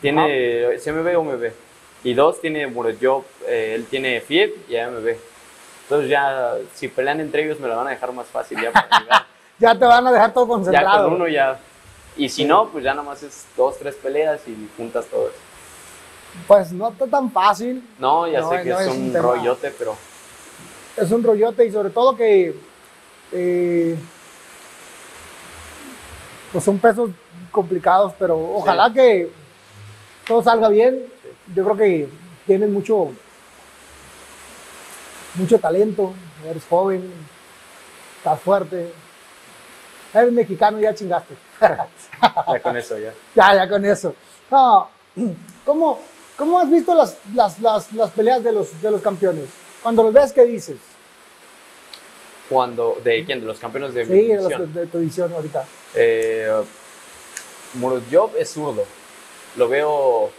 [0.00, 1.50] Tiene CMB o MB.
[2.04, 3.24] Y dos tiene Murodjob.
[3.48, 5.16] eh, él tiene FIEP y AMB.
[5.84, 9.00] Entonces ya, si pelean entre ellos, me lo van a dejar más fácil ya para
[9.00, 9.26] llegar.
[9.56, 11.04] Ya te van a dejar todo ya concentrado.
[11.04, 11.56] con uno ya.
[12.16, 15.30] Y si no, pues ya nomás es dos, tres peleas y juntas todos.
[16.48, 17.88] Pues no está tan fácil.
[18.00, 19.28] No, ya No, sé que no es, es un tema.
[19.28, 19.96] rollote, pero
[20.96, 22.56] Es un rollote y sobre todo que
[23.30, 23.96] eh,
[26.52, 27.10] pues son pesos
[27.52, 29.30] complicados, pero ojalá que
[30.26, 31.00] todo salga bien.
[31.54, 32.08] Yo creo que
[32.46, 33.12] tienes mucho
[35.34, 36.12] mucho talento,
[36.48, 37.10] eres joven,
[38.18, 38.92] estás fuerte,
[40.12, 41.34] eres mexicano y ya chingaste.
[41.60, 43.12] ya con eso ya.
[43.34, 44.14] Ya, ya con eso.
[44.50, 44.88] No,
[45.64, 46.00] ¿cómo,
[46.36, 49.48] cómo has visto las, las, las, las peleas de los, de los campeones?
[49.82, 50.76] Cuando los ves, ¿qué dices?
[52.48, 53.40] Cuando, ¿de quién?
[53.40, 54.60] De los campeones de Sí, de, división.
[54.60, 55.64] los, de tu edición ahorita.
[55.94, 56.62] Eh,
[58.38, 58.84] es zurdo.
[59.56, 60.30] Lo veo,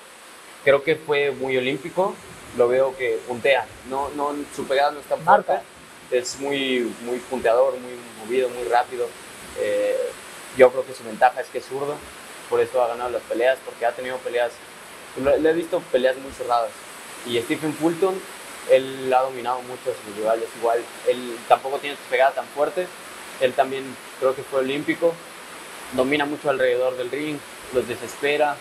[0.64, 2.14] creo que fue muy olímpico.
[2.58, 3.66] Lo veo que puntea.
[3.90, 5.54] No, no, su pegada no está fuerte.
[6.12, 9.08] Es muy, muy punteador, muy movido, muy rápido.
[9.60, 10.10] Eh,
[10.58, 11.96] yo creo que su ventaja es que es zurdo.
[12.50, 14.52] Por eso ha ganado las peleas, porque ha tenido peleas.
[15.18, 16.72] Le he visto peleas muy cerradas.
[17.26, 18.20] Y Stephen Fulton,
[18.70, 20.48] él ha dominado mucho a sus rivales.
[20.60, 22.88] Igual, él tampoco tiene su pegada tan fuerte.
[23.42, 23.84] Él también
[24.20, 25.14] creo que fue olímpico
[25.94, 27.38] domina mucho alrededor del ring,
[27.74, 28.56] los desespera.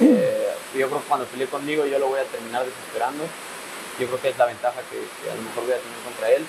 [0.00, 0.41] Eh,
[0.74, 3.24] yo creo que cuando pelee conmigo yo lo voy a terminar desesperando.
[3.98, 6.30] Yo creo que es la ventaja que, que a lo mejor voy a tener contra
[6.30, 6.46] él.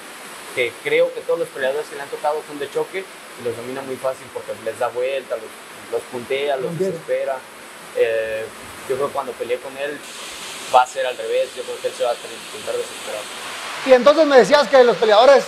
[0.56, 3.56] Que creo que todos los peleadores que le han tocado son de choque y los
[3.58, 5.52] domina muy fácil porque les da vuelta, los,
[5.92, 6.94] los puntea, los Entiendo.
[6.98, 7.38] desespera.
[7.96, 8.46] Eh,
[8.88, 10.00] yo creo que cuando pelee con él
[10.74, 11.50] va a ser al revés.
[11.56, 13.22] Yo creo que él se va a intentar desesperar.
[13.86, 15.44] Y entonces me decías que los peleadores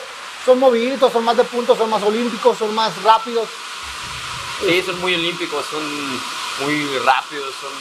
[0.45, 3.47] son moviditos, son más de puntos, son más olímpicos, son más rápidos.
[4.60, 5.84] Sí, son muy olímpicos, son
[6.62, 7.71] muy rápidos, son,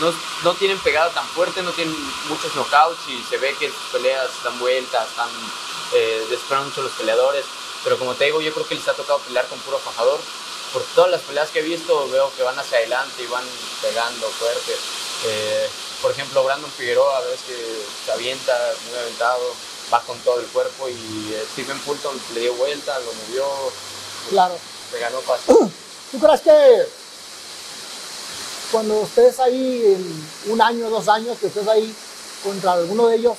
[0.00, 1.94] no, no tienen pegada tan fuerte, no tienen
[2.28, 5.28] muchos knockouts y se ve que sus peleas dan vueltas, están
[5.92, 7.44] eh, los peleadores.
[7.84, 10.18] Pero como te digo, yo creo que les ha tocado pelear con puro fajador.
[10.72, 13.44] Por todas las peleas que he visto, veo que van hacia adelante y van
[13.80, 14.76] pegando fuerte.
[15.26, 15.68] Eh,
[16.02, 18.52] por ejemplo, Brandon Figueroa, ves que se avienta,
[18.88, 19.54] muy aventado,
[19.92, 23.46] va con todo el cuerpo y eh, Stephen Fulton le dio vuelta, lo movió,
[24.30, 24.58] Claro.
[24.92, 25.54] le ganó fácil.
[26.10, 27.03] ¿Tú crees que
[28.70, 31.94] cuando estés ahí en un año, dos años, que estés ahí
[32.42, 33.36] contra alguno de ellos,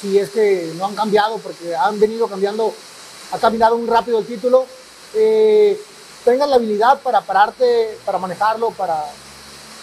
[0.00, 2.72] si es que no han cambiado, porque han venido cambiando,
[3.32, 4.66] ha caminado muy rápido el título,
[5.14, 5.80] eh,
[6.24, 9.04] tengas la habilidad para pararte, para manejarlo, para...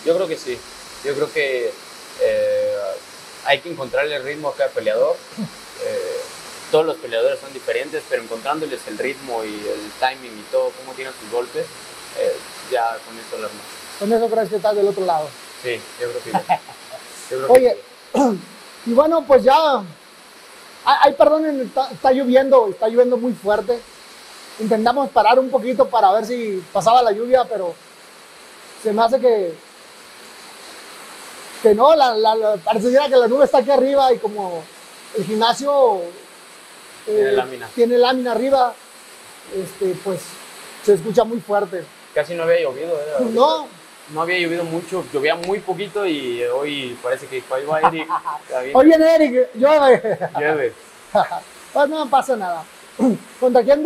[0.05, 0.57] Yo creo que sí.
[1.03, 1.73] Yo creo que
[2.21, 2.77] eh,
[3.45, 5.15] hay que encontrarle el ritmo a cada peleador.
[5.85, 6.21] Eh,
[6.71, 10.93] todos los peleadores son diferentes, pero encontrándoles el ritmo y el timing y todo, cómo
[10.93, 11.65] tiran sus golpes,
[12.17, 12.35] eh,
[12.71, 13.82] ya con eso lo armas.
[14.03, 15.29] Con eso crees que estás del otro lado.
[15.63, 16.37] Sí, yo creo que sí.
[17.31, 17.77] Yo creo que Oye,
[18.13, 18.39] sí.
[18.87, 19.81] y bueno, pues ya,
[20.83, 23.79] ay, perdonen, está, está lloviendo, está lloviendo muy fuerte.
[24.59, 27.73] Intentamos parar un poquito para ver si pasaba la lluvia, pero
[28.83, 29.53] se me hace que,
[31.61, 34.61] que no, la, la, la- pareciera que la nube está aquí arriba y como
[35.17, 36.01] el gimnasio
[37.07, 37.69] eh, Tiene lámina.
[37.73, 38.73] tiene lámina arriba,
[39.55, 40.19] este, pues
[40.85, 41.85] se escucha muy fuerte.
[42.13, 42.91] Casi no había llovido.
[42.99, 43.27] ¿eh?
[43.31, 43.65] No,
[44.09, 48.07] No había llovido mucho, llovía muy poquito y hoy parece que ahí va Eric.
[48.73, 50.19] hoy viene Eric, llueve.
[50.39, 50.73] Llueve.
[51.73, 52.63] Pues no pasa nada.
[53.39, 53.83] ¿Contra quién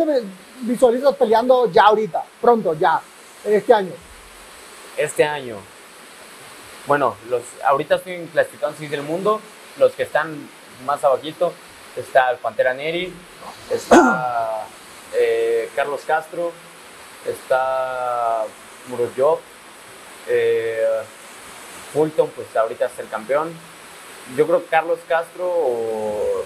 [0.60, 2.22] visualizas peleando ya ahorita?
[2.38, 3.00] Pronto, ya,
[3.46, 3.92] este año.
[4.98, 5.56] este año.
[6.86, 9.40] Bueno, los, ahorita estoy clasificando en del mundo.
[9.78, 10.36] Los que están
[10.84, 11.54] más abajito
[11.96, 13.12] está el Pantera Neri,
[13.70, 14.66] está
[15.14, 16.52] eh, Carlos Castro,
[17.26, 18.44] está
[18.88, 19.38] Murodjob,
[20.28, 20.84] eh,
[21.92, 23.50] Fulton, pues ahorita es el campeón.
[24.36, 26.44] Yo creo que Carlos Castro o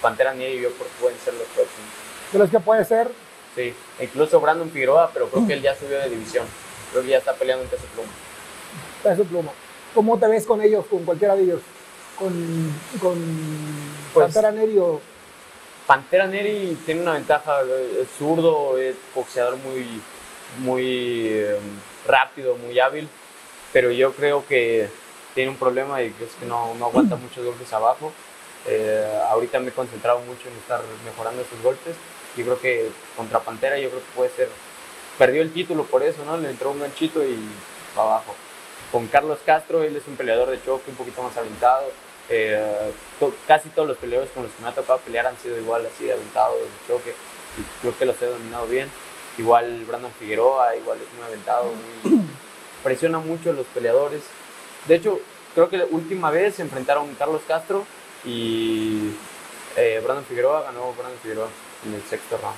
[0.00, 1.88] Pantera Neri, yo creo que pueden ser los próximos.
[2.30, 3.08] ¿Crees que puede ser?
[3.54, 6.44] Sí, incluso Brandon Figueroa, pero creo que él ya subió de división.
[6.92, 8.08] Creo que ya está peleando en peso pluma.
[9.02, 9.50] Peso pluma.
[9.94, 11.60] ¿Cómo te ves con ellos, con cualquiera de ellos?
[12.18, 12.32] Con,
[13.00, 13.14] con
[14.14, 15.00] Pues- Pantera Neri o-
[15.86, 20.00] Pantera Neri tiene una ventaja, es zurdo, es boxeador muy,
[20.58, 21.58] muy eh,
[22.06, 23.08] rápido, muy hábil,
[23.72, 24.88] pero yo creo que
[25.34, 28.12] tiene un problema y que es que no, no aguanta muchos golpes abajo.
[28.66, 31.94] Eh, ahorita me he concentrado mucho en estar mejorando esos golpes.
[32.36, 34.48] Yo creo que contra Pantera yo creo que puede ser,
[35.18, 36.36] perdió el título por eso, ¿no?
[36.36, 37.36] Le entró un ganchito y
[37.96, 38.34] va abajo.
[38.92, 41.90] Con Carlos Castro, él es un peleador de choque un poquito más aventado,
[42.28, 42.60] Eh,
[43.20, 45.86] to- casi todos los peleadores con los que me ha tocado pelear han sido igual,
[45.86, 47.14] así de aventados, de choque,
[47.56, 48.90] y creo que los he dominado bien.
[49.38, 51.70] Igual Brandon Figueroa, igual es muy aventado,
[52.04, 52.22] muy-
[52.82, 54.22] presiona mucho a los peleadores.
[54.86, 55.18] De hecho,
[55.54, 57.84] creo que la última vez se enfrentaron Carlos Castro
[58.24, 59.10] y
[59.76, 61.48] eh, Brandon Figueroa, ganó Brandon Figueroa
[61.86, 62.56] en el sexto round.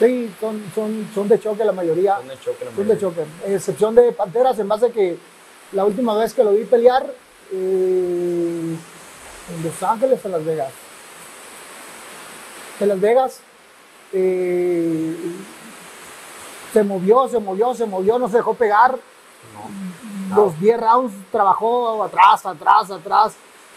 [0.00, 2.16] Sí, son, son, son de choque la mayoría.
[2.16, 3.24] Son de choque la Son de mayoría.
[3.24, 3.54] choque.
[3.54, 5.16] Excepción de Panteras, en base a que
[5.72, 7.06] la última vez que lo vi pelear
[7.52, 7.56] eh,
[9.56, 10.72] en Los Ángeles o Las Vegas.
[12.80, 13.40] En Las Vegas
[14.12, 15.14] eh,
[16.74, 18.98] se movió, se movió, se movió, no se dejó pegar.
[20.28, 20.36] No.
[20.36, 23.34] Los 10 rounds trabajó atrás, atrás, atrás,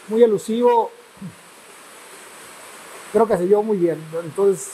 [0.07, 0.89] muy elusivo.
[3.11, 4.03] Creo que se vio muy bien.
[4.23, 4.71] Entonces,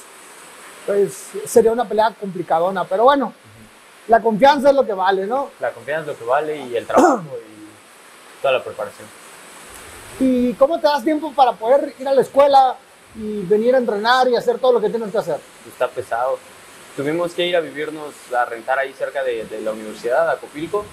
[0.86, 2.86] pues, sería una pelea complicadona.
[2.86, 3.34] Pero bueno,
[4.08, 5.50] la confianza es lo que vale, ¿no?
[5.60, 9.08] La confianza es lo que vale y el trabajo y toda la preparación.
[10.22, 12.78] ¿Y cómo te das tiempo para poder ir a la escuela
[13.16, 15.42] y venir a entrenar y hacer todo lo que tienes que hacer?
[15.68, 16.38] Está pesado.
[16.96, 20.86] Tuvimos que ir a vivirnos, a rentar ahí cerca de, la universidad, a Copilco.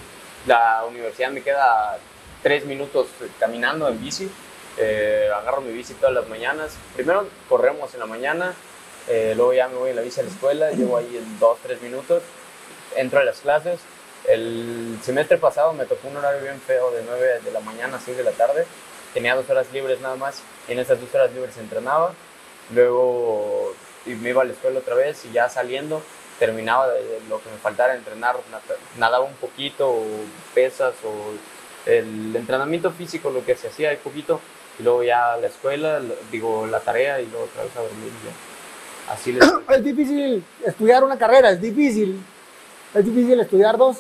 [0.46, 1.98] La universidad me queda
[2.42, 3.08] tres minutos
[3.38, 4.30] caminando en bici.
[4.78, 6.72] Eh, agarro mi bici todas las mañanas.
[6.94, 8.54] Primero corremos en la mañana,
[9.08, 11.58] eh, luego ya me voy en la bici a la escuela, llevo ahí en dos,
[11.62, 12.22] tres minutos,
[12.96, 13.80] entro a las clases.
[14.26, 18.00] El semestre pasado me tocó un horario bien feo de 9 de la mañana a
[18.00, 18.64] 6 de la tarde.
[19.12, 22.14] Tenía dos horas libres nada más y en esas dos horas libres entrenaba.
[22.74, 23.74] Luego
[24.06, 26.02] y me iba a la escuela otra vez y ya saliendo
[26.38, 28.60] terminaba de, lo que me faltara entrenar, na-
[28.98, 30.04] nadaba un poquito, o
[30.54, 31.32] pesas o
[31.90, 34.40] el entrenamiento físico, lo que se hacía ahí poquito,
[34.78, 36.00] y luego ya la escuela,
[36.32, 38.12] digo la tarea y luego otra vez a dormir.
[38.24, 39.12] ya.
[39.12, 42.18] Así les Es difícil estudiar una carrera, es difícil.
[42.94, 43.98] Es difícil estudiar dos.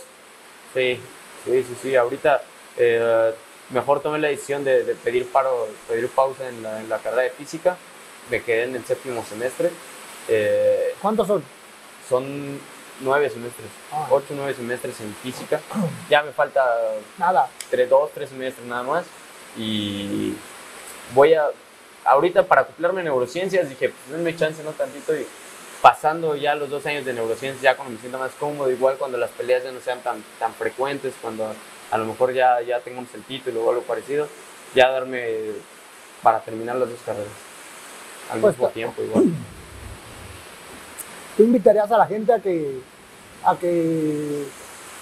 [0.74, 0.98] Sí,
[1.44, 1.96] sí, sí, sí.
[1.96, 2.42] Ahorita
[2.76, 3.32] eh,
[3.70, 7.22] mejor tomé la decisión de, de pedir paro, pedir pausa en la, en la carrera
[7.22, 7.76] de física.
[8.30, 9.70] Me quedé en el séptimo semestre.
[10.28, 11.42] Eh, ¿Cuántos son?
[12.08, 12.58] son
[13.00, 14.06] nueve semestres, Ah.
[14.10, 15.60] ocho, nueve semestres en física.
[16.08, 16.62] Ya me falta
[17.18, 17.48] Nada.
[17.70, 19.04] tres, dos, tres semestres nada más.
[19.56, 20.34] Y
[21.14, 21.46] voy a,
[22.04, 25.14] ahorita para acoplarme a neurociencias, dije, pues denme chance, no tantito.
[25.16, 25.26] Y
[25.82, 29.16] pasando ya los dos años de neurociencias, ya cuando me sienta más cómodo, igual cuando
[29.18, 31.54] las peleas ya no sean tan, tan frecuentes, cuando
[31.90, 34.28] a lo mejor ya, ya tengamos el título o algo parecido,
[34.74, 35.38] ya darme
[36.22, 37.28] para terminar las dos carreras
[38.30, 39.24] al Pues, mismo tiempo igual.
[41.36, 42.80] ¿Tú invitarías a la gente a que,
[43.44, 44.44] a que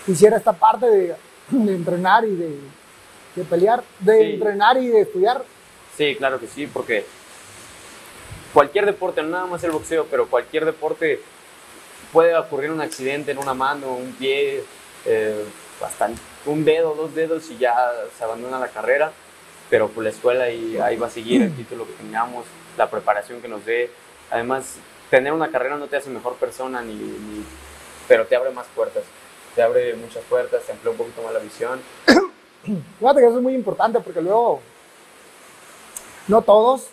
[0.07, 1.14] hiciera esta parte de,
[1.51, 2.59] de entrenar y de,
[3.37, 4.33] de pelear, de Sí.
[4.35, 5.45] entrenar y de estudiar?
[5.97, 7.05] Sí, claro que sí, porque
[8.53, 11.21] cualquier deporte, no nada más el boxeo, pero cualquier deporte
[12.12, 14.62] puede ocurrir un accidente en una mano, un pie,
[15.05, 15.45] eh,
[15.81, 17.75] bastante, un dedo, dos dedos y ya
[18.17, 19.11] se abandona la carrera,
[19.71, 22.45] pero pues la escuela y ahí va a seguir el título que tengamos,
[22.79, 23.91] la preparación que nos dé.
[24.31, 24.77] Además,
[25.11, 27.45] tener una carrera no te hace mejor persona, ni, ni-
[28.07, 29.03] pero te abre más puertas,
[29.55, 31.81] te abre muchas puertas, te amplía un poquito más la visión.
[32.99, 34.61] Fíjate que eso es muy importante porque luego,
[36.29, 36.87] no todos,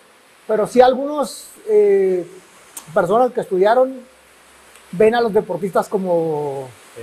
[0.47, 2.25] pero sí algunos eh,
[2.93, 3.99] personas que estudiaron
[4.91, 7.01] ven a los deportistas como Sí.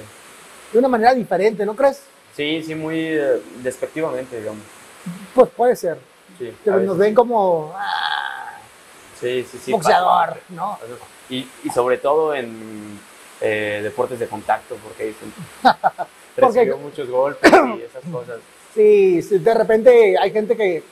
[0.73, 2.03] de una manera diferente, ¿no crees?
[2.35, 4.63] Sí, sí, muy eh, despectivamente, digamos.
[5.35, 5.99] Pues puede ser.
[6.39, 8.02] Sí, Que nos ven como ah,
[9.23, 9.73] Sí, sí, sí.
[9.73, 10.37] boxeador.
[10.51, 10.79] ¿no?
[11.31, 13.01] Y, y sobre todo en
[13.41, 15.33] eh, deportes de contacto, porque dicen,
[16.37, 18.41] Porque- recibió muchos golpes y esas cosas.
[18.75, 20.83] Sí, de repente hay gente que,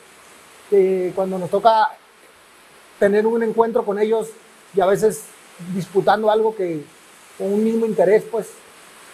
[0.69, 1.89] que cuando nos toca
[2.99, 4.29] tener un encuentro con ellos
[4.75, 5.23] y a veces
[5.73, 6.83] disputando algo que
[7.37, 8.49] con un mismo interés, pues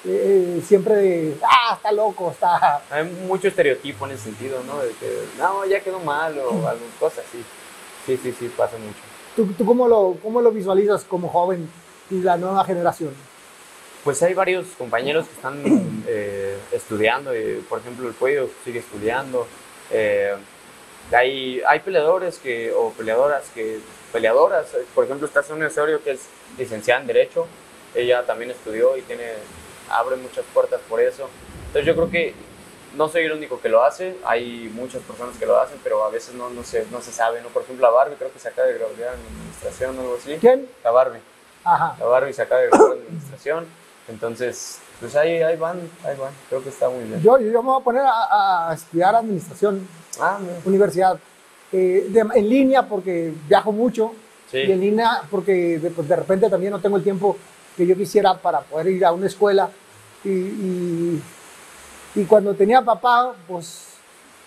[0.06, 2.82] eh, siempre de, ah, está loco, está...
[2.90, 4.80] Hay mucho estereotipo en ese sentido, ¿no?
[4.80, 7.44] De que, no, ya quedó mal o alguna cosa así.
[8.08, 8.98] Sí, sí, sí, pasa mucho.
[9.36, 11.70] ¿Tú, tú cómo, lo, cómo lo visualizas como joven
[12.10, 13.14] y la nueva generación?
[14.04, 17.32] Pues hay varios compañeros que están eh, estudiando,
[17.70, 19.46] por ejemplo el Cuello sigue estudiando.
[19.92, 20.34] eh,
[21.12, 23.80] hay, hay peleadores que, o peleadoras que,
[24.12, 26.22] peleadoras, por ejemplo está Sonia Osorio que es
[26.58, 27.48] licenciada en Derecho,
[27.96, 29.26] ella también estudió y tiene,
[29.90, 31.30] abre muchas puertas por eso.
[31.68, 32.34] Entonces yo creo que
[32.98, 36.10] no soy el único que lo hace, hay muchas personas que lo hacen, pero a
[36.10, 37.50] veces no, no, se, no se sabe, ¿no?
[37.50, 40.36] Por ejemplo la Barbie creo que se acaba de graduar en administración o algo así.
[40.40, 40.68] ¿Quién?
[40.84, 41.20] La Barbie.
[41.64, 41.96] Ajá.
[42.00, 43.66] La Barbie se acaba de graduar en administración.
[44.10, 46.32] Entonces, pues ahí, ahí van, ahí van.
[46.50, 47.22] Creo que está muy bien.
[47.22, 49.88] Yo, yo me voy a poner a, a estudiar administración,
[50.20, 51.20] Ah, universidad,
[51.72, 54.14] eh, de- en línea porque viajo mucho
[54.50, 54.60] Sí.
[54.60, 57.38] y en línea porque de, pues, de repente también no tengo el tiempo
[57.76, 59.70] que yo quisiera para poder ir a una escuela
[60.24, 61.24] y, y,
[62.16, 63.88] y cuando tenía papá pues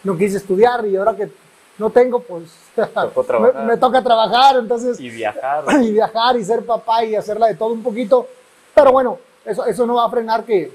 [0.02, 1.30] no quise estudiar y ahora que
[1.78, 2.44] no tengo, pues
[2.76, 5.64] me, me toca trabajar, entonces Y viajar.
[5.82, 8.28] y viajar y ser papá y hacerla de todo un poquito.
[8.74, 10.70] Pero bueno, eso, eso no va a frenar que,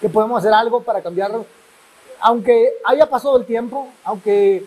[0.00, 1.32] que podemos hacer algo para cambiar.
[2.20, 4.64] Aunque haya pasado el tiempo, aunque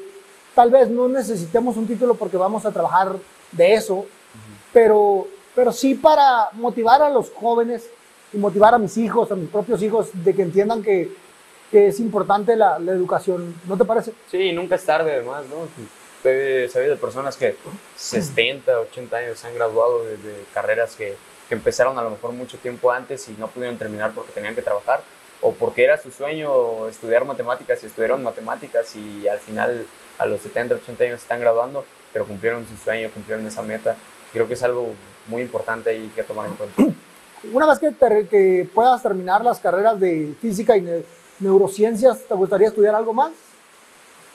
[0.53, 3.15] tal vez no necesitemos un título porque vamos a trabajar
[3.51, 4.05] de eso,
[4.71, 7.89] pero, pero sí para motivar a los jóvenes
[8.33, 11.11] y motivar a mis hijos, a mis propios hijos, de que entiendan que,
[11.71, 13.55] que es importante la, la educación.
[13.67, 14.13] ¿No te parece?
[14.29, 15.67] Sí, nunca es tarde además, ¿no?
[16.23, 17.55] Sabido de personas que
[17.97, 21.15] 60, 80 años se han graduado de, de carreras que,
[21.49, 24.61] que empezaron a lo mejor mucho tiempo antes y no pudieron terminar porque tenían que
[24.61, 25.01] trabajar
[25.41, 29.85] o porque era su sueño estudiar matemáticas y estudiaron matemáticas y al final
[30.17, 33.97] a los 70, 80 años se están graduando, pero cumplieron su sueño, cumplieron esa meta.
[34.31, 34.93] Creo que es algo
[35.27, 36.83] muy importante y que tomar en cuenta.
[37.51, 37.93] Una vez que,
[38.29, 41.03] que puedas terminar las carreras de física y ne-
[41.39, 43.31] neurociencias, ¿te gustaría estudiar algo más?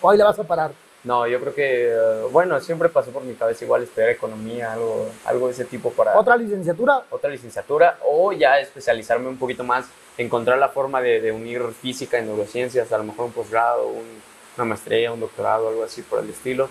[0.02, 0.72] ¿O ahí le vas a parar?
[1.04, 5.06] No, yo creo que, eh, bueno, siempre pasó por mi cabeza igual estudiar economía, algo,
[5.24, 7.04] algo de ese tipo para ¿Otra licenciatura?
[7.10, 9.86] otra licenciatura o ya especializarme un poquito más,
[10.18, 14.20] encontrar la forma de, de unir física y neurociencias, a lo mejor un posgrado, un-
[14.56, 16.68] una maestría, un doctorado, algo así por el estilo.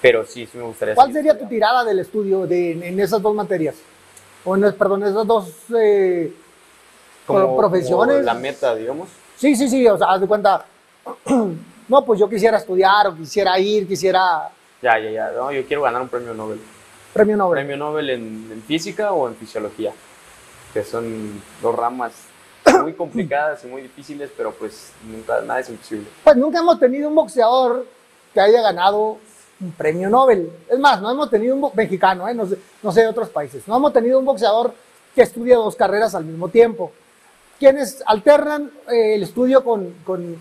[0.00, 0.94] Pero sí, sí me gustaría.
[0.94, 1.48] ¿Cuál sería tu estudiando.
[1.50, 3.74] tirada del estudio de, en esas dos materias?
[4.48, 5.46] O en, perdón, esas dos...
[5.78, 6.32] eh,
[7.26, 8.16] Como- profesiones?
[8.16, 9.08] como la meta, digamos.
[9.36, 10.64] Sí, sí, sí, o sea, haz de cuenta...
[11.88, 14.48] no, pues yo quisiera estudiar o quisiera ir, quisiera
[14.80, 15.30] Ya, ya, ya.
[15.32, 16.60] No, yo quiero ganar un premio Nobel.
[17.12, 17.58] premio Nobel.
[17.58, 19.92] Premio Nobel en, en física o en fisiología,
[20.72, 22.12] que son dos ramas
[22.82, 26.06] muy complicadas y muy difíciles, pero pues nunca, nada es imposible.
[26.24, 27.84] Pues nunca hemos tenido un boxeador
[28.32, 29.18] que haya ganado
[29.60, 30.50] un premio Nobel.
[30.68, 32.34] Es más, no hemos tenido un mexicano, ¿eh?
[32.34, 33.66] no, sé, no sé de otros países.
[33.66, 34.72] No hemos tenido un boxeador
[35.14, 36.92] que estudie dos carreras al mismo tiempo.
[37.58, 40.36] Quienes alternan eh, el estudio con, con,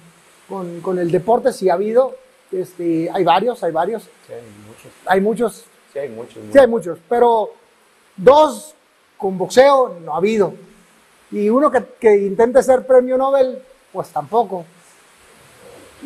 [0.48, 2.16] con- con el deporte, sí ha habido.
[2.52, 4.04] Este, hay varios, hay varios.
[4.04, 4.92] Sí, hay muchos.
[5.08, 6.44] Hay muchos, Sí, hay muchos.
[6.54, 7.00] sí hay muchos.
[7.10, 7.50] Pero
[8.16, 8.76] dos
[9.18, 10.54] con boxeo no ha habido.
[11.32, 13.60] Y uno que, que intente ser premio Nobel,
[13.92, 14.64] pues tampoco.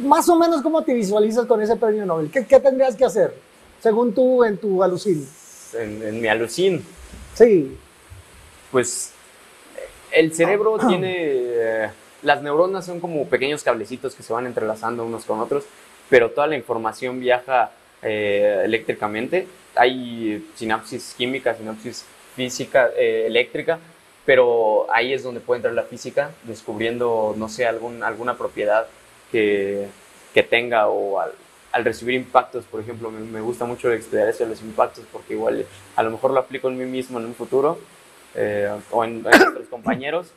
[0.02, 2.30] Más o menos, ¿cómo te visualizas con ese premio Nobel?
[2.32, 3.34] ¿Qué, qué tendrías que hacer,
[3.82, 5.28] según tú, en tu alucín?
[5.74, 6.84] En, en mi alucín,
[7.34, 7.78] Sí,
[8.72, 9.14] pues
[10.12, 11.90] el cerebro tiene, eh,
[12.24, 15.64] las neuronas son como pequeños cablecitos que se van entrelazando unos con otros,
[16.10, 19.48] pero toda la información viaja eh, eléctricamente.
[19.76, 23.80] Hay sinapsis química, sinapsis física, eh, eléctrica,
[24.26, 28.88] pero ahí es donde puede entrar la física, descubriendo, no sé, algún, alguna propiedad
[29.32, 29.88] que,
[30.34, 31.32] que tenga o al,
[31.72, 35.66] al recibir impactos, por ejemplo, me, me gusta mucho estudiar eso los impactos porque igual
[35.96, 37.80] a lo mejor lo aplico en mí mismo en un futuro
[38.36, 40.28] eh, o en, en nuestros compañeros,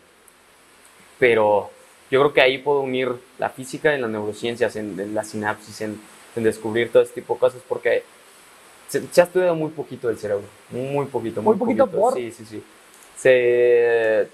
[1.19, 1.71] pero
[2.11, 5.81] yo creo que ahí puedo unir la física y las neurociencias, en, en la sinapsis,
[5.81, 6.01] en,
[6.37, 8.03] en descubrir todo este tipo de cosas, porque
[8.89, 12.45] se, se ha estudiado muy poquito del cerebro, muy poquito, Muy poquito por- Sí, sí,
[12.45, 12.63] sí.
[13.17, 14.29] Se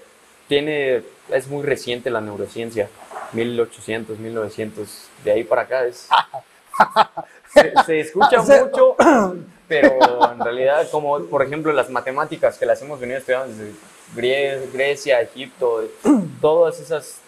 [0.51, 2.89] tiene, es muy reciente la neurociencia,
[3.31, 6.09] 1800, 1900, de ahí para acá es...
[7.53, 8.95] Se, se escucha mucho,
[9.67, 15.19] pero en realidad, como por ejemplo las matemáticas que las hemos venido estudiando desde Grecia,
[15.19, 15.83] Egipto,
[16.41, 17.19] todas esas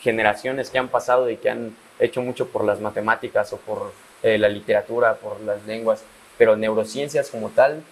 [0.00, 3.92] generaciones que han pasado y que han hecho mucho por las matemáticas o por
[4.22, 6.04] eh, la literatura, por las lenguas,
[6.38, 7.82] pero neurociencias como tal,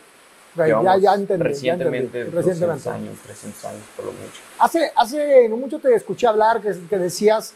[0.57, 1.43] ya, ya entendí.
[1.45, 2.89] ya recientemente, entendí, 200 recientemente.
[2.91, 4.41] años, 300 años por lo mucho.
[4.59, 7.55] Hace, hace no mucho te escuché hablar que, que decías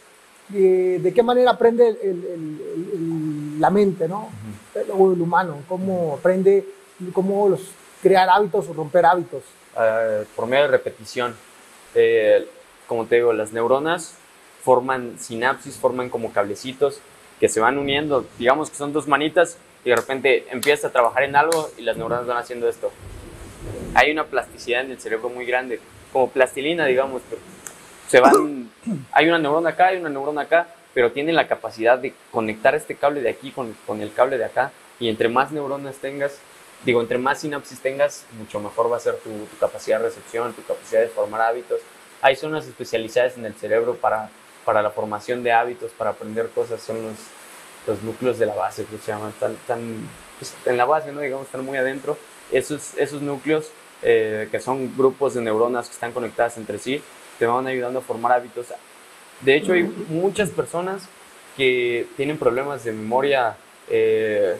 [0.52, 2.60] eh, de qué manera aprende el- el-
[2.92, 4.28] el- la mente, ¿no?
[4.74, 6.66] El- o el humano, cómo aprende,
[7.12, 7.62] cómo los,
[8.02, 9.42] crear hábitos o romper hábitos.
[9.80, 11.34] eh, por medio de repetición.
[11.94, 12.46] Eh,
[12.86, 14.12] como te digo, las neuronas
[14.62, 16.98] forman sinapsis, forman como cablecitos
[17.40, 18.24] que se van uniendo.
[18.38, 21.96] Digamos que son dos manitas y de repente empiezas a trabajar en algo y las
[21.96, 22.90] neuronas van haciendo esto.
[23.94, 25.78] Hay una plasticidad en el cerebro muy grande,
[26.12, 27.22] como plastilina, digamos.
[28.08, 28.70] Se van,
[29.12, 32.94] hay una neurona acá, hay una neurona acá, pero tienen la capacidad de conectar este
[32.94, 34.72] cable de aquí con, con el cable de acá.
[34.98, 36.38] Y entre más neuronas tengas,
[36.84, 40.52] digo, entre más sinapsis tengas, mucho mejor va a ser tu, tu capacidad de recepción,
[40.54, 41.80] tu capacidad de formar hábitos.
[42.22, 44.30] Hay zonas especializadas en el cerebro para,
[44.64, 47.16] para la formación de hábitos, para aprender cosas, son los,
[47.86, 50.08] los núcleos de la base, que se llaman, están, están,
[50.38, 51.20] pues, en la base, ¿no?
[51.20, 52.16] digamos, están muy adentro.
[52.52, 53.70] Esos, esos núcleos,
[54.02, 57.02] eh, que son grupos de neuronas que están conectadas entre sí,
[57.38, 58.66] te van ayudando a formar hábitos.
[59.40, 61.08] De hecho, hay muchas personas
[61.56, 63.56] que tienen problemas de memoria
[63.88, 64.56] eh,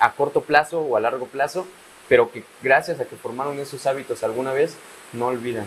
[0.00, 1.66] a corto plazo o a largo plazo,
[2.08, 4.76] pero que gracias a que formaron esos hábitos alguna vez,
[5.12, 5.66] no olvidan.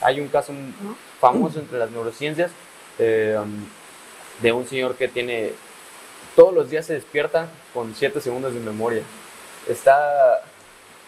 [0.00, 0.52] Hay un caso
[1.20, 2.50] famoso entre las neurociencias
[2.98, 3.38] eh,
[4.42, 5.52] de un señor que tiene
[6.36, 9.02] todos los días se despierta con 7 segundos de memoria.
[9.68, 10.40] Está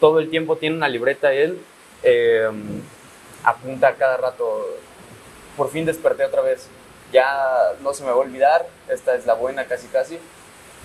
[0.00, 1.60] todo el tiempo, tiene una libreta él,
[2.02, 2.50] eh,
[3.44, 4.66] apunta cada rato.
[5.56, 6.68] Por fin desperté otra vez.
[7.12, 10.18] Ya no se me va a olvidar, esta es la buena casi casi.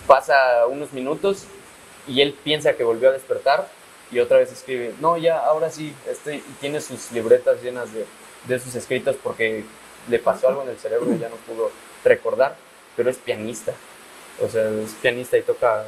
[0.08, 1.46] Pasa unos minutos
[2.08, 3.68] y él piensa que volvió a despertar
[4.12, 8.06] y otra vez escribe, no, ya, ahora sí, este, y tiene sus libretas llenas de,
[8.48, 9.66] de sus escritos porque
[10.10, 11.72] le pasó algo en el cerebro y ya no pudo
[12.04, 12.56] recordar,
[12.96, 13.74] pero es pianista.
[14.44, 15.84] O sea, es pianista y toca,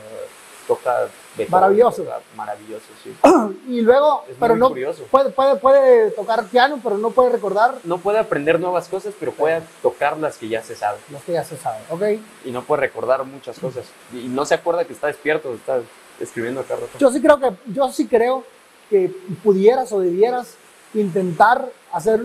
[0.68, 2.04] toca todo, Maravilloso.
[2.04, 3.14] toca maravilloso, sí.
[3.70, 5.04] Y luego, Es pero muy no curioso.
[5.12, 9.32] puede, puede, puede tocar piano, pero no puede recordar No puede aprender nuevas cosas, pero
[9.34, 10.98] puede tocar las que ya se sabe.
[11.12, 12.22] lo que ya se sabe, ¿ok?
[12.46, 13.86] Y no puede recordar muchas cosas.
[14.14, 15.82] Y no se acuerda que está despierto, está
[16.20, 16.98] escribiendo acá rato.
[16.98, 18.44] Yo sí creo que, yo sí creo
[18.90, 19.12] que
[19.44, 20.56] pudieras o debieras
[20.94, 22.22] intentar hacer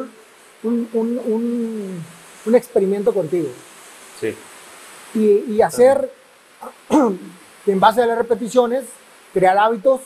[0.63, 2.05] un, un, un,
[2.47, 3.49] un experimento contigo
[4.21, 4.35] Sí,
[5.15, 6.11] y, y hacer
[7.67, 8.85] en base a las repeticiones,
[9.33, 10.01] crear hábitos,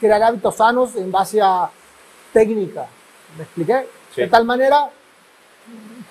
[0.00, 1.70] crear hábitos sanos en base a
[2.32, 2.86] técnica.
[3.36, 3.88] ¿Me expliqué?
[4.14, 4.22] Sí.
[4.22, 4.90] De tal manera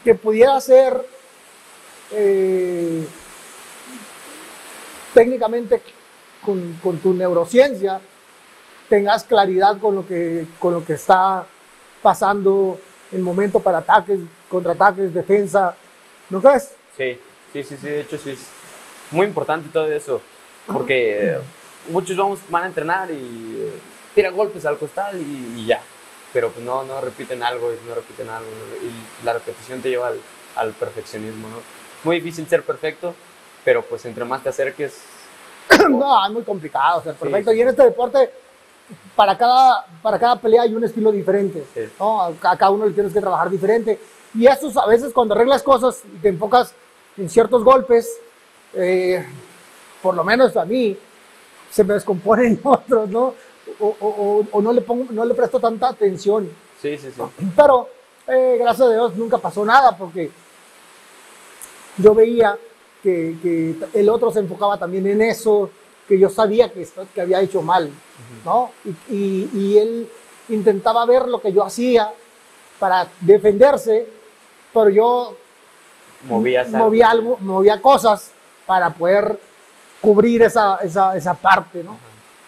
[0.03, 1.05] que pudiera ser
[2.11, 3.07] eh,
[5.13, 5.81] técnicamente
[6.43, 8.01] con, con tu neurociencia
[8.91, 11.45] tengas claridad con lo que, con lo que está
[12.01, 12.77] pasando
[13.13, 14.19] en momento para ataques,
[14.49, 15.73] contraataques, defensa.
[16.29, 16.73] ¿No crees?
[16.97, 17.17] sí,
[17.53, 18.39] sí, sí, sí, de hecho sí es
[19.11, 20.21] muy importante todo eso,
[20.67, 21.37] porque
[21.89, 23.15] muchos vamos, van a entrenar y
[23.59, 23.73] eh,
[24.15, 25.81] tiran golpes al costal y, y ya,
[26.33, 28.87] pero pues no, no repiten algo, y no repiten algo, ¿no?
[28.87, 30.19] y la repetición te lleva al,
[30.55, 31.57] al perfeccionismo, ¿no?
[32.03, 33.13] Muy difícil ser perfecto,
[33.63, 35.01] pero pues entre más te acerques,
[35.89, 37.51] No, es muy complicado, ser Sí, perfecto.
[37.51, 37.57] sí.
[37.57, 38.31] Y en este deporte,
[39.15, 41.63] para cada, para cada pelea hay un estilo diferente.
[41.73, 41.81] Sí.
[41.99, 42.21] ¿no?
[42.21, 43.99] A a cada uno le tienes que trabajar diferente.
[44.33, 46.73] Y eso a veces cuando arreglas cosas y te enfocas
[47.21, 48.09] en ciertos golpes,
[48.73, 49.23] eh,
[50.01, 50.97] por lo menos a mí,
[51.69, 53.33] se me descomponen otros, ¿no?
[53.79, 56.49] O, o- o- no, le pongo, no le presto tanta atención.
[56.81, 57.21] sí, sí, sí.
[57.55, 57.89] Pero
[58.27, 60.31] eh, gracias a Dios nunca pasó nada porque
[61.97, 62.57] yo veía
[63.03, 65.69] que, que el otro se enfocaba también en eso,
[66.07, 67.91] que yo sabía que, que había hecho mal,
[68.45, 68.71] ¿no?
[68.85, 70.09] Y, y- y él
[70.49, 72.11] intentaba ver lo que yo hacía
[72.79, 74.07] para defenderse,
[74.73, 75.37] pero yo
[76.23, 76.77] Movías algo.
[76.77, 78.31] movía, algo, movía cosas
[78.65, 79.39] para poder
[79.99, 81.97] cubrir esa, esa, esa parte, ¿no?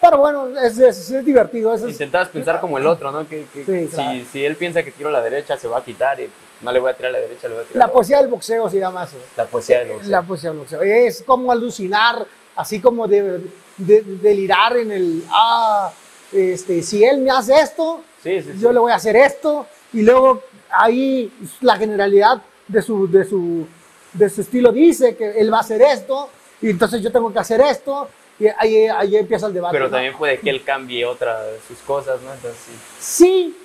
[0.00, 1.74] Pero bueno, es, es- es divertido.
[1.74, 3.26] es- Intentabas pensar como el otro, ¿no?
[3.28, 4.20] Que, que Sí, si, claro.
[4.30, 6.28] si él piensa que tiro a la derecha, se va a quitar y
[6.60, 8.28] no le voy a tirar a la derecha, le voy a tirar la poesía del
[8.28, 9.16] boxeo se llama eso.
[9.36, 10.10] La poesía del boxeo.
[10.10, 10.82] La poesía del boxeo.
[10.82, 13.40] Es como alucinar, así como de,
[13.78, 15.90] de- delirar en el, ah,
[16.32, 18.52] este, si él me hace esto, sí, sí.
[18.58, 23.66] yo le voy a hacer esto, y luego ahí la generalidad de su, de su,
[24.12, 26.28] de su estilo dice que él va a hacer esto,
[26.62, 28.08] y entonces yo tengo que hacer esto,
[28.38, 29.72] y ahí, ahí empieza el debate.
[29.74, 29.90] Pero ¿no?
[29.92, 32.32] también puede que él cambie otra de sus cosas, ¿no?
[32.32, 32.72] Entonces, sí.
[32.98, 33.58] Sí,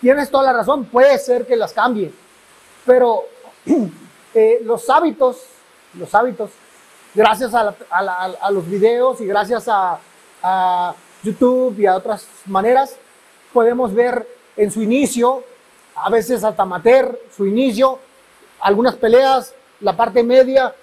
[0.00, 2.10] tienes toda la razón, puede ser que las cambie,
[2.84, 3.24] pero
[4.34, 5.38] eh, los hábitos,
[5.94, 6.50] los hábitos,
[7.14, 9.98] gracias a, la- a la- a los videos y gracias a,
[10.42, 12.96] a YouTube y a otras maneras,
[13.52, 15.42] podemos ver en su inicio,
[15.94, 17.98] a veces hasta amateur, su inicio,
[18.60, 20.74] algunas peleas, la parte media,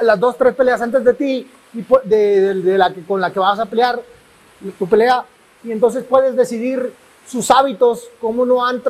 [0.00, 3.32] las dos, tres peleas antes de ti, y de, de- de la que, con la
[3.32, 4.00] que vas a pelear,
[4.78, 5.24] tu pelea,
[5.64, 6.92] y entonces puedes decidir
[7.26, 8.82] sus hábitos, cómo no, han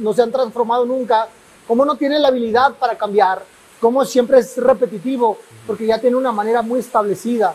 [0.00, 1.26] no se han transformado nunca,
[1.66, 3.42] cómo no tiene la habilidad para cambiar,
[3.80, 7.54] cómo siempre es repetitivo, porque ya tiene una manera muy establecida.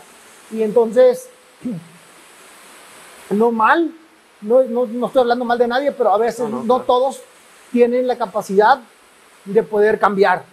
[0.50, 1.28] Y entonces,
[3.30, 3.92] no mal,
[4.40, 6.84] no, no, no estoy hablando mal de nadie, pero a veces No, no, no, claro.
[6.84, 7.20] todos
[7.72, 8.80] tienen la capacidad
[9.44, 10.44] de poder cambiar.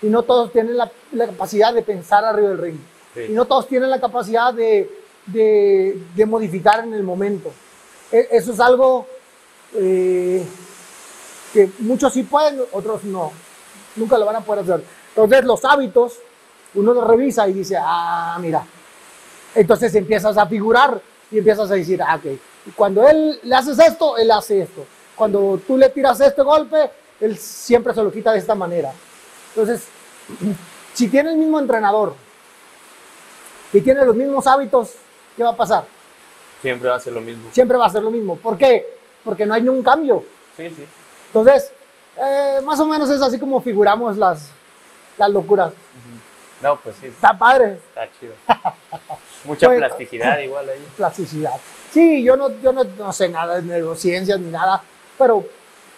[0.00, 2.78] Y no todos tienen la, la capacidad de pensar arriba del ring.
[3.14, 3.20] Sí.
[3.30, 4.88] Y no todos tienen la capacidad de,
[5.26, 7.50] de- de modificar en el momento.
[8.12, 9.06] E- Eso es algo
[9.74, 10.44] eh,
[11.52, 13.32] que muchos sí pueden, otros no.
[13.96, 14.84] Nunca lo van a poder hacer.
[15.08, 16.18] Entonces los hábitos,
[16.74, 18.64] uno los revisa y dice, ah, mira.
[19.54, 22.38] Entonces empiezas a figurar y empiezas a decir, ah, ok.
[22.76, 24.84] Cuando él le haces esto, él hace esto.
[25.16, 26.88] Cuando tú le tiras este golpe,
[27.20, 28.92] él siempre se lo quita de esta manera.
[29.50, 29.86] Entonces,
[30.94, 32.14] si tiene el mismo entrenador
[33.72, 34.92] y tiene los mismos hábitos,
[35.36, 35.84] ¿qué va a pasar?
[36.62, 37.50] Siempre va a ser lo mismo.
[37.52, 38.36] Siempre va a ser lo mismo.
[38.36, 38.98] ¿Por qué?
[39.24, 40.24] Porque no hay ningún cambio.
[40.56, 40.84] Sí, sí.
[41.26, 41.72] Entonces,
[42.16, 44.50] eh, más o menos es así como figuramos las,
[45.16, 45.72] las locuras.
[46.60, 48.34] No, pues sí, Está padre, está chido.
[49.44, 50.84] Mucha plasticidad igual ahí.
[50.96, 51.52] plasticidad.
[51.92, 54.82] Sí, yo no, yo no, no sé nada de neurociencias ni nada,
[55.16, 55.46] pero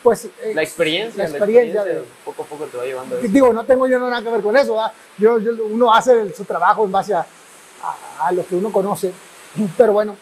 [0.03, 0.25] pues...
[0.25, 3.29] eh, La experiencia, la experiencia de- poco a poco te va llevando a eso.
[3.29, 4.93] Digo, no tengo yo nada que ver con eso, ¿verdad?
[5.19, 7.21] Yo, yo- uno hace su trabajo en base a,
[7.83, 9.13] a- a lo que uno conoce.
[9.77, 10.17] Pero bueno,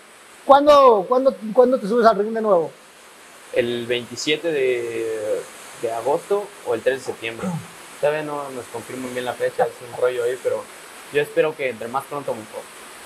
[0.44, 2.70] ¿cuándo, cuándo, cuándo te subes al ring de nuevo?
[3.52, 5.40] El 27 de,
[5.82, 7.48] de agosto o el 3 de septiembre.
[8.00, 10.62] Todavía no nos confirman bien la fecha, es un rollo ahí, pero
[11.12, 12.60] yo espero que entre más pronto mejor.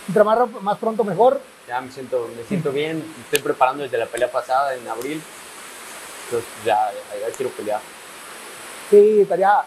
[0.09, 1.41] Entre más, más pronto mejor.
[1.69, 5.23] Ya me siento, me siento bien, estoy preparando desde la pelea pasada en abril.
[6.33, 6.91] Entonces ya,
[7.37, 7.81] quiero pelear.
[8.89, 9.65] Sí, estaría,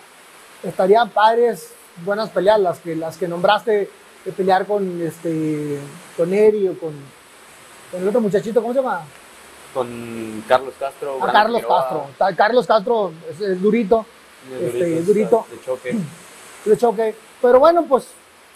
[0.64, 1.72] estaría padres,
[2.04, 3.90] buenas peleas, las que, las que nombraste,
[4.26, 5.78] de pelear con, este,
[6.18, 6.94] con Eri o con,
[7.92, 9.04] con el otro muchachito, ¿cómo se llama?
[9.76, 11.14] Con Carlos Castro.
[11.22, 12.36] A Brandon Carlos Castro.
[12.36, 14.04] Carlos Castro es, es durito,
[14.50, 15.46] de este, durito.
[15.52, 15.96] De choque.
[16.66, 17.16] de choque.
[17.44, 18.08] Pero bueno, pues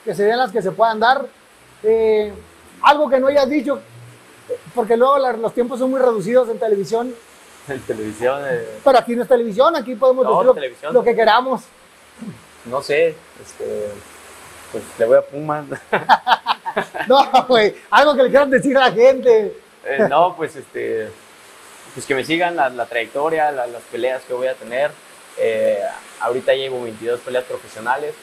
[0.03, 1.28] que se den las que se puedan dar.
[1.84, 2.34] Eh,
[2.82, 3.80] algo que no hayas dicho,
[4.74, 7.14] porque luego la- los tiempos son muy reducidos en televisión,
[7.70, 10.94] En televisión, eh, pero aquí no es televisión, aquí podemos No, decir lo, televisión.
[10.94, 11.62] lo que queramos.
[12.66, 13.90] no sé, este,
[14.72, 15.66] pues le voy a Pumas.
[17.08, 19.58] No, güey, algo que le quieran decir a la gente.
[19.84, 21.10] Eh, no, pues este,
[21.94, 24.92] pues que me sigan la, la trayectoria, la- las peleas que voy a tener.
[25.38, 25.82] Eh,
[26.20, 28.14] ahorita llevo 22 peleas profesionales,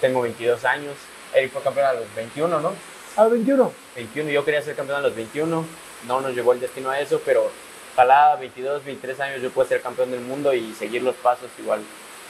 [0.00, 0.94] tengo 22 años.
[1.34, 2.72] Eric fue campeón a los 21, ¿no?
[3.16, 3.72] A los 21.
[3.94, 5.64] 21, yo quería ser campeón a los 21,
[6.06, 7.48] no nos llegó el destino a eso, pero
[7.94, 11.80] ojalá 22, 23 años yo pueda ser campeón del mundo y seguir los pasos igual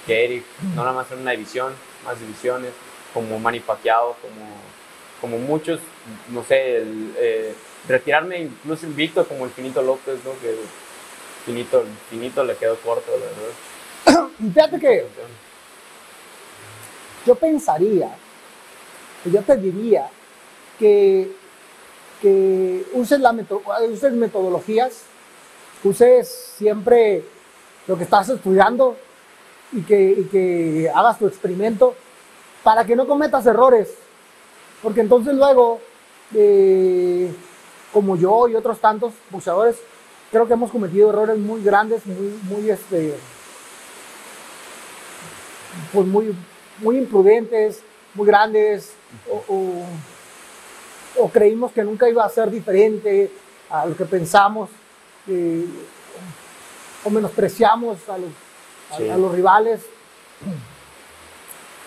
[0.07, 0.45] que Eric,
[0.75, 1.73] no nada más en una división,
[2.05, 2.71] más divisiones,
[3.15, 4.47] como Manny Pacquiao, como,
[5.21, 5.81] como muchos,
[6.29, 7.55] no sé, el, eh,
[7.89, 10.33] retirarme incluso invicto como el Finito López, ¿no?
[10.43, 10.55] Que
[11.47, 14.29] Finito, Finito le quedó corto, la verdad.
[14.55, 15.07] Fíjate que
[17.25, 18.11] yo pensaría,
[19.25, 20.11] yo te diría
[20.79, 21.31] que,
[22.21, 25.05] que uses, la meto- uses metodologías,
[25.89, 27.25] uses siempre
[27.87, 28.97] lo que estás estudiando
[29.73, 31.95] y que, hagas tu experimento
[32.63, 33.95] para que no cometas errores.
[34.83, 35.81] Porque entonces luego,
[36.35, 37.33] eh,
[37.93, 39.77] como yo y otros tantos boxeadores,
[40.31, 43.15] creo que hemos cometido errores muy grandes, muy, este,
[45.93, 46.35] pues muy,
[46.79, 47.83] muy imprudentes,
[48.15, 48.93] muy grandes,
[51.17, 53.31] o creímos que nunca iba a ser diferente
[53.71, 54.71] a lo que pensamos,
[55.29, 55.67] eh,
[57.05, 58.31] o menospreciamos a los,
[58.93, 59.09] a- Sí.
[59.11, 59.81] a los rivales.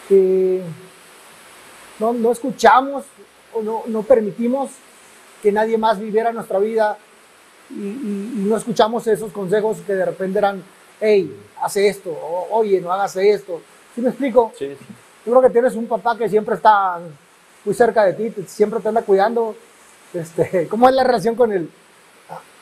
[0.08, 0.62] que
[2.00, 3.04] no, no escuchamos
[3.54, 4.72] o no, no permitimos
[5.42, 6.98] que nadie más viviera nuestra vida
[7.70, 10.64] y, y- y no escuchamos esos consejos que de repente eran,
[11.02, 13.62] hey, hace esto, o, oye, no hagas esto.
[13.94, 14.54] ¿Sí me explico?
[14.58, 14.86] Sí, sí.
[15.26, 17.00] Yo creo que tienes un papá que siempre está
[17.66, 19.56] muy cerca de ti, siempre te anda cuidando.
[20.14, 21.70] Este, ¿Cómo es la relación con él?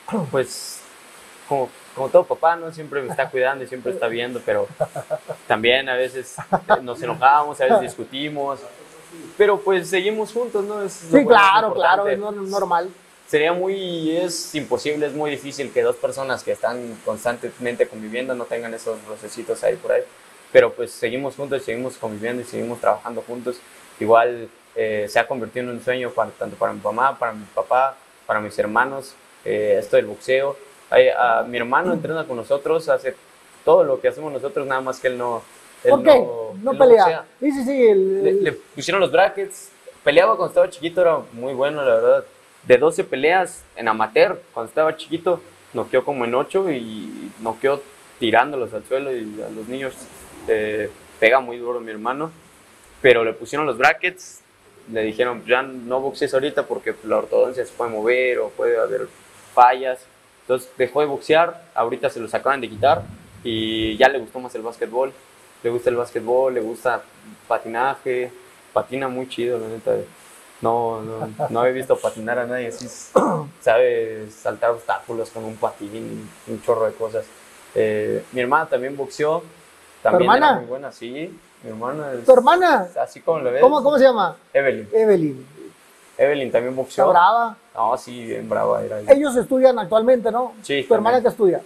[0.31, 0.81] pues
[1.47, 2.71] como, como todo papá, ¿no?
[2.71, 4.67] Siempre me está cuidando y siempre está viendo, pero
[5.47, 6.35] también a veces
[6.81, 8.59] nos enojamos, a veces discutimos,
[9.37, 10.81] pero pues seguimos juntos, ¿no?
[10.81, 12.89] Es Sí, bueno, claro, claro, es normal.
[13.27, 18.45] Sería muy, es imposible, es muy difícil que dos personas que están constantemente conviviendo no
[18.45, 20.03] tengan esos rocecitos ahí por ahí,
[20.51, 23.57] pero pues seguimos juntos, seguimos conviviendo y seguimos trabajando juntos.
[23.99, 27.45] Igual eh, se ha convertido en un sueño para, tanto para mi mamá, para mi
[27.45, 27.97] papá,
[28.27, 29.15] para mis hermanos,
[29.45, 30.57] eh, esto del boxeo.
[30.89, 33.15] Ay, a- mi hermano entrena con nosotros, hace
[33.63, 35.41] todo lo que hacemos nosotros, nada más que él no...
[35.83, 36.19] él ¿Por qué?
[36.19, 37.03] no- No pelea.
[37.03, 37.87] boxea Sí, sí, sí.
[37.87, 39.69] el- le, le pusieron los brackets.
[40.03, 42.25] Peleaba cuando estaba chiquito, era muy bueno, la verdad.
[42.63, 45.39] De 12 peleas en amateur, cuando estaba chiquito,
[45.73, 47.81] noqueó como en 8 y noqueó
[48.19, 49.93] tirándolos al suelo y a los niños
[50.47, 50.89] eh,
[51.19, 52.31] pega muy duro mi hermano.
[53.01, 54.41] Pero le pusieron los brackets,
[54.91, 59.07] le dijeron, ya no boxees ahorita porque la ortodoncia se puede mover o puede haber
[59.55, 59.99] fallas.
[60.41, 63.01] Entonces dejó de boxear, ahorita se los acaban de quitar
[63.43, 65.11] y ya le gustó más el básquetbol.
[65.63, 67.01] Le gusta el básquetbol, le gusta
[67.47, 68.31] patinaje,
[68.71, 69.95] patina muy chido, la neta.
[70.61, 72.87] No, no, no había visto patinar a nadie así.
[73.61, 77.25] Sabe saltar obstáculos con un patín, un chorro de cosas.
[77.73, 79.43] Eh, mi hermana también boxeó.
[80.03, 80.47] También hermana?
[80.51, 81.35] era muy buena, sí.
[81.63, 82.87] Mi hermana es ¿Tu hermana?
[83.01, 83.61] así como lo ves.
[83.61, 84.37] ¿Cómo, ¿Cómo se llama?
[84.53, 84.87] Evelyn.
[84.93, 85.47] Evelyn.
[86.17, 87.09] Evelyn también Está boxeó.
[87.09, 87.57] brava.
[87.75, 88.99] No, sí, bien brava era.
[88.99, 89.11] ella.
[89.13, 90.53] Ellos estudian actualmente, ¿no?
[90.63, 91.23] Sí, ¿Tu hermana también.
[91.23, 91.61] qué estudia?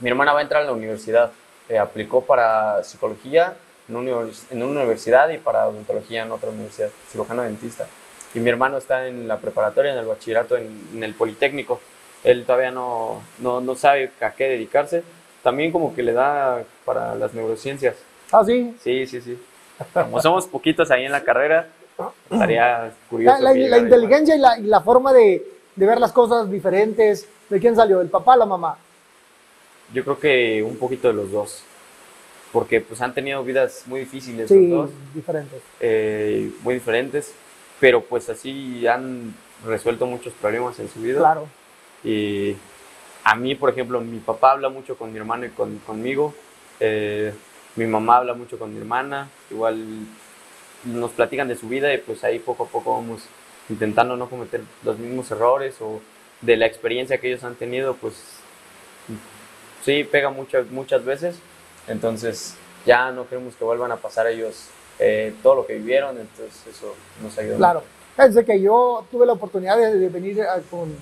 [0.00, 1.30] Mi hermana va a entrar a la universidad.
[1.68, 3.54] Eh, aplicó para psicología
[3.88, 7.86] en una, univers- en una universidad y para odontología en otra universidad, cirujano dentista.
[8.34, 11.80] Y mi hermano está en la preparatoria, en el bachillerato, en, en el Politécnico.
[12.24, 15.02] Él todavía no, no, no sabe a qué dedicarse.
[15.42, 17.96] También como que le da para las neurociencias.
[18.32, 18.74] Ah, sí.
[18.82, 19.38] Sí, sí, sí.
[19.92, 21.68] Como somos poquitos ahí en la carrera,
[22.30, 23.42] estaría La, curioso.
[23.42, 25.44] la- inteligencia y la, y la forma de,
[25.76, 27.28] de ver las cosas diferentes.
[27.48, 28.00] ¿De quién salió?
[28.00, 28.76] ¿El papá o la mamá?
[29.92, 31.62] Yo creo que un poquito de los dos.
[32.52, 35.60] Porque pues han tenido vidas muy difíciles Sí, los dos, diferentes.
[35.80, 37.34] eh, muy diferentes,
[37.80, 39.34] pero pues así han
[39.66, 41.18] resuelto muchos problemas en su vida.
[41.18, 41.46] Claro.
[42.04, 42.56] Y
[43.24, 46.32] a mí, por ejemplo, mi papá habla mucho con mi hermano y con, conmigo.
[46.80, 47.32] eh,
[47.76, 49.28] mi mamá habla mucho con mi hermana.
[49.50, 49.84] Igual
[50.84, 53.22] nos platican de su vida y pues ahí poco a poco vamos
[53.68, 56.00] intentando no cometer los mismos errores o
[56.42, 58.14] de la experiencia que ellos han tenido, pues
[59.84, 61.36] sí, pega muchas, muchas veces.
[61.88, 62.54] Entonces
[62.86, 64.68] ya no queremos que vuelvan a pasar ellos
[64.98, 67.56] eh, todo lo que vivieron, entonces eso nos ayuda.
[67.56, 67.82] Claro.
[68.16, 70.94] Desde que yo tuve la oportunidad de, de venir a- con,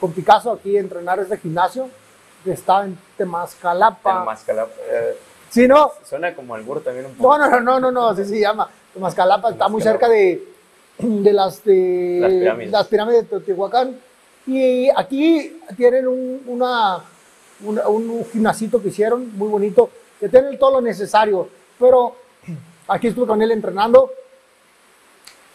[0.00, 1.88] con Picasso aquí a entrenar este gimnasio,
[2.44, 4.24] que estaba en Temascalapa.
[4.24, 5.16] Máscara, eh,
[5.50, 7.36] Sí, no, suena como albur también un poco.
[7.36, 8.68] no, no, no, no, no, no, así se llama.
[8.94, 10.42] Temascalapa está muy cerca de,
[10.98, 12.70] de las de Las pirámides.
[12.72, 13.96] las pirámides de Teotihuacán.
[14.46, 17.04] Y aquí tienen un, una,
[17.62, 21.48] un gimnasito que hicieron muy bonito, que tienen todo lo necesario.
[21.78, 22.16] Pero
[22.88, 24.10] aquí estuve con él entrenando,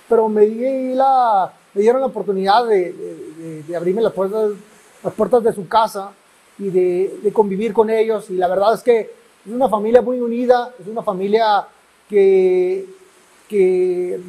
[0.07, 4.51] pero me, di la, me dieron la oportunidad de, de- de- de abrirme las puertas,
[5.03, 6.11] las puertas de su casa
[6.57, 8.29] y de, de convivir con ellos.
[8.29, 8.99] Y la verdad es que
[9.45, 11.65] es una familia muy unida, es una familia
[12.09, 12.85] que,
[13.47, 14.19] que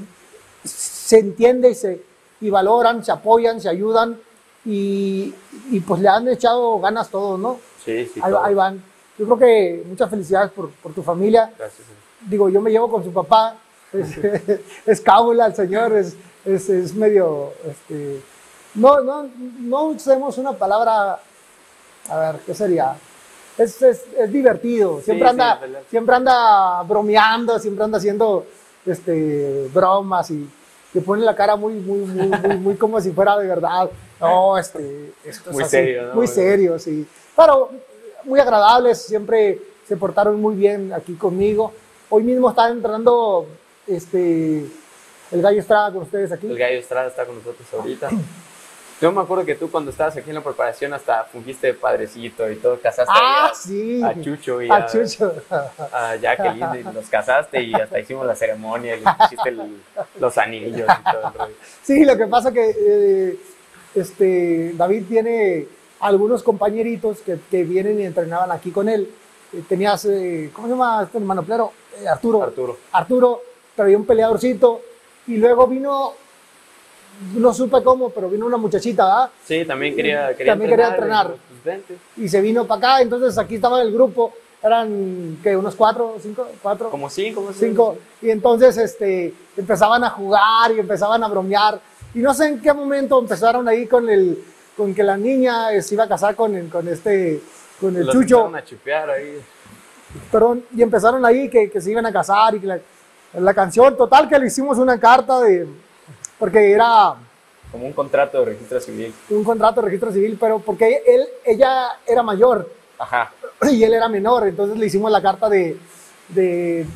[0.64, 2.02] se entiende y, se,
[2.40, 4.18] y valoran, se apoyan, se ayudan
[4.64, 5.32] y,
[5.70, 7.58] y pues le han echado ganas todos, ¿no?
[7.84, 8.20] Sí, sí.
[8.22, 8.44] ahí, todo.
[8.44, 8.82] ahí van.
[9.18, 11.86] Yo creo que muchas felicidades por, por tu familia Gracias.
[12.28, 13.56] digo, yo me llevo con su papá,
[13.92, 14.18] es,
[14.86, 18.20] es cábula el señor, es, es, es medio, este,
[18.74, 19.28] no, no,
[19.60, 21.20] no usemos una palabra,
[22.08, 22.96] a ver, ¿qué sería?
[23.56, 25.80] Es, es, es divertido, siempre, sí, anda, verdad.
[25.88, 28.44] siempre anda bromeando, siempre anda haciendo
[28.86, 30.48] este, bromas y
[30.92, 33.90] te pone la cara muy, muy, muy, muy, muy como si fuera de verdad.
[34.20, 36.14] No, este, esto es Muy así, serio, ¿no?
[36.14, 37.06] Muy serio, sí.
[37.36, 37.70] Pero
[38.24, 41.72] muy agradables, siempre se portaron muy bien aquí conmigo.
[42.08, 43.46] Hoy mismo está entrenando
[43.86, 44.64] este,
[45.30, 46.46] el Gallo Estrada con ustedes aquí.
[46.46, 48.10] El gallo Estrada está con nosotros ahorita.
[49.00, 52.50] Yo me acuerdo que tú cuando estabas aquí en la preparación hasta fungiste de padrecito
[52.50, 54.02] y todo, casaste Ah, a, sí.
[54.02, 55.34] a Chucho y A a, Chucho.
[55.92, 59.82] a Jacqueline y los casaste y hasta hicimos la ceremonia y les pusiste el-
[60.18, 61.54] los anillos y todo el rollo.
[61.82, 63.36] Sí, lo que pasa que eh,
[63.94, 65.66] este, David tiene
[66.00, 69.10] algunos compañeritos que, que vienen y entrenaban aquí con él.
[69.52, 71.72] Eh, tenías, eh, ¿cómo se llama este hermano plero?
[72.00, 72.42] Eh, Arturo.
[72.42, 72.78] Arturo.
[72.92, 73.42] Arturo
[73.74, 74.80] traía un peleadorcito
[75.26, 76.12] y luego vino,
[77.34, 79.30] no supe cómo, pero vino una muchachita, ¿verdad?
[79.44, 81.26] Sí, también quería, quería También quería entrenar.
[81.64, 81.80] entrenar.
[82.16, 85.56] y, pues, se vino para acá, entonces aquí estaba el grupo, eran, ¿qué?
[85.56, 86.90] Unos cuatro, cinco, cuatro.
[86.90, 87.96] Como cinco, como cinco.
[88.22, 91.78] Y entonces este, empezaban a jugar y empezaban a bromear.
[92.14, 94.38] Y no sé en qué momento empezaron ahí con el
[94.76, 97.40] con que la niña eh, se iba a casar con, el- con este
[97.80, 99.40] con el Los Chucho, empezaron a chupear ahí.
[100.30, 102.78] perdón, y empezaron ahí que, que se iban a casar y que la,
[103.38, 105.66] la canción total que le hicimos una carta de
[106.38, 107.14] porque era
[107.72, 109.14] Como un contrato de registro civil.
[109.30, 113.32] un contrato de registro civil, pero porque él ella era mayor Ajá.
[113.70, 115.76] y él era menor, entonces le hicimos la carta de,
[116.28, 116.86] de,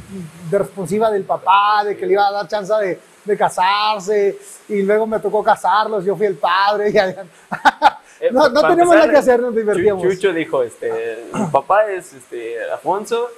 [0.51, 4.39] de responsiva del papá, de que le iba a dar chance de, de casarse,
[4.69, 6.91] y luego me tocó casarlos, yo fui el padre.
[6.95, 6.97] y
[8.23, 10.03] Eh, no no tenemos nada que hacer, nos divertíamos.
[10.03, 13.31] Chucho dijo, este, mi papá es este, Alfonso,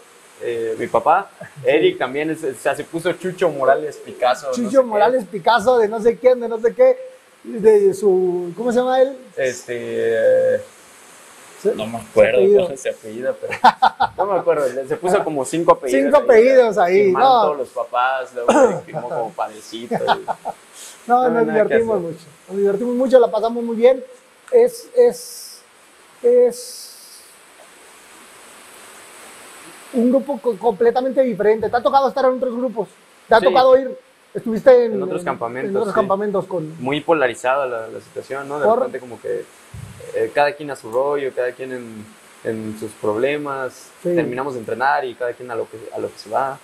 [0.43, 1.31] eh, mi papá,
[1.65, 4.49] Eric también, es, o sea, se puso Chucho Morales Picasso.
[4.49, 4.87] no sé Chucho qué.
[4.87, 6.97] Morales Picasso, de no sé quién, de no sé qué,
[7.45, 9.17] de su, ¿cómo se llama él?
[9.37, 10.61] Este, eh,
[11.77, 12.65] no me acuerdo apellido.
[12.65, 13.53] cómo se apellida, pero
[14.17, 16.05] no me acuerdo, se puso como cinco apellidos.
[16.05, 17.43] Cinco apellidos ahí, Firmaron no.
[17.43, 19.95] todos los papás, luego firmó como padrecito.
[19.95, 20.27] y-
[21.07, 22.25] No, No, nos divertimos mucho.
[22.49, 24.05] Nos divertimos mucho, la pasamos muy bien.
[24.53, 25.63] Es, es,
[26.23, 26.92] es
[29.95, 31.69] un grupo co- completamente diferente.
[31.69, 32.89] ¿Te ha tocado estar en otros grupos?
[33.29, 33.45] ¿Te ha Sí.
[33.47, 33.97] tocado ir?
[34.35, 35.95] ¿Estuviste en, En otros campamentos, En otros sí.
[35.95, 36.75] campamentos con...
[36.83, 38.59] muy polarizada la, la situación, ¿no?
[38.59, 39.45] De Por- repente como que
[40.15, 42.07] eh, cada quien a su rollo, cada quien en,
[42.45, 44.15] en sus problemas, Sí.
[44.15, 46.59] terminamos de entrenar y cada quien a lo que, a lo que se va.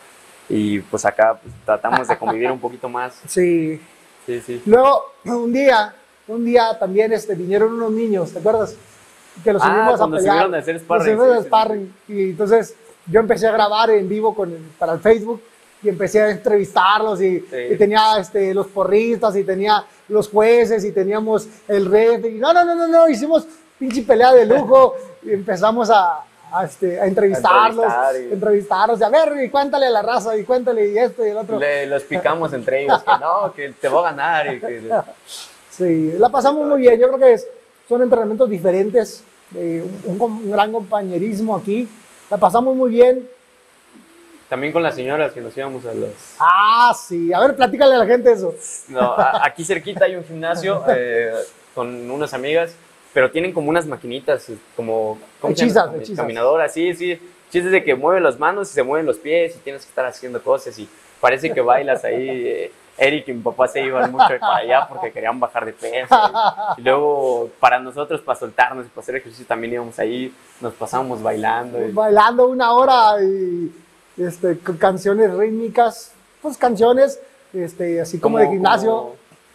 [0.49, 3.21] Y pues acá pues, tratamos de convivir un poquito más.
[3.29, 3.81] Sí.
[4.25, 4.63] Sí, sí.
[4.67, 5.95] Luego, un día,
[6.27, 8.75] un día también este, vinieron unos niños, ¿te acuerdas?
[9.43, 10.35] Que los Ah, subimos a cuando pelear.
[10.35, 11.95] subieron a hacer Los sparring, subimos sí, a sí, sparring.
[12.09, 12.75] Y entonces
[13.11, 15.43] yo empecé a grabar en vivo con, para el Facebook
[15.83, 17.57] y empecé a entrevistarlos y, Sí.
[17.71, 22.25] y tenía este, los porristas y tenía los jueces y teníamos el red.
[22.25, 23.47] Y no, no, no, no, no, hicimos
[23.79, 29.01] pinche pelea de lujo y empezamos a, a, este, a entrevistarlos, A entrevistar y- entrevistarlos
[29.01, 31.59] y a ver, y cuéntale a la raza y cuéntale y esto y el otro.
[31.59, 34.55] Le, los picamos entre ellos, que no, que te voy a ganar.
[34.55, 34.91] Y que,
[35.71, 36.99] Sí, la pasamos muy bien.
[36.99, 37.47] Yo creo que es-
[37.89, 39.23] son entrenamientos diferentes.
[39.55, 41.89] eh, un, un gran compañerismo aquí.
[42.31, 43.29] La pasamos muy bien.
[44.49, 46.11] También con las señoras que nos íbamos a los...
[46.39, 47.33] Ah, sí.
[47.33, 48.55] A ver, platícale a la gente eso.
[48.89, 51.35] No, a- aquí cerquita hay un gimnasio eh,
[51.75, 52.73] con unas amigas,
[53.13, 55.19] pero tienen como unas maquinitas, eh, como...
[55.41, 56.17] ¿cómo se Hechizas, hechizas.
[56.17, 57.19] Caminadoras, sí, sí.
[57.51, 60.07] Chistes de que mueven las manos y se mueven los pies y tienes que estar
[60.07, 60.89] haciendo cosas y
[61.21, 62.29] parece que bailas ahí.
[62.47, 66.15] eh, Eric y mi papá se iban mucho para allá porque querían bajar de peso.
[66.77, 71.23] Y, luego, para nosotros, para soltarnos y para hacer ejercicio, también íbamos ahí, nos pasábamos
[71.23, 71.87] bailando.
[71.87, 73.73] y- Bailando una hora y
[74.17, 77.21] este, con canciones rítmicas, pues canciones
[77.53, 78.91] este, así como, de gimnasio.
[78.91, 79.15] Como,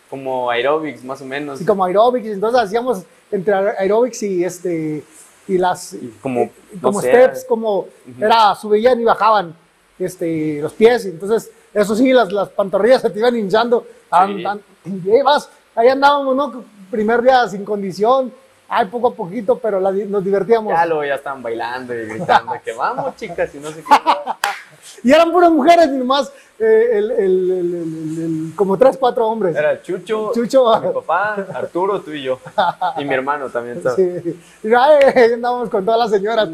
[0.10, 1.56] como aerobics, más o menos.
[1.56, 5.04] así como aerobics, entonces hacíamos entre aerobics y este
[5.48, 7.88] y las Y como, y como no steps, como
[8.20, 9.54] era subían y bajaban
[10.00, 15.02] este los pies, entonces eso sí las, las pantorrillas se te iban hinchando, An- Sí.
[15.06, 16.64] y ahí vas, ahí andábamos, ¿no?
[16.92, 18.32] Primer día sin condición,
[18.70, 20.74] ay poco a poquito, pero la nos divertíamos.
[20.74, 23.94] Ya luego ya estaban bailando y gritando que vamos chicas y no sé qué.
[25.06, 29.56] Y eran puras mujeres y nomás eh, el, el- el- como tres, cuatro hombres.
[29.56, 30.80] Era Chucho, Chucho.
[30.82, 32.40] mi papá, Arturo, tú y yo.
[32.98, 33.78] Y mi hermano también.
[33.78, 33.96] estaba.
[33.96, 34.40] Sí.
[34.64, 36.50] Y ay, andábamos con todas las señoras.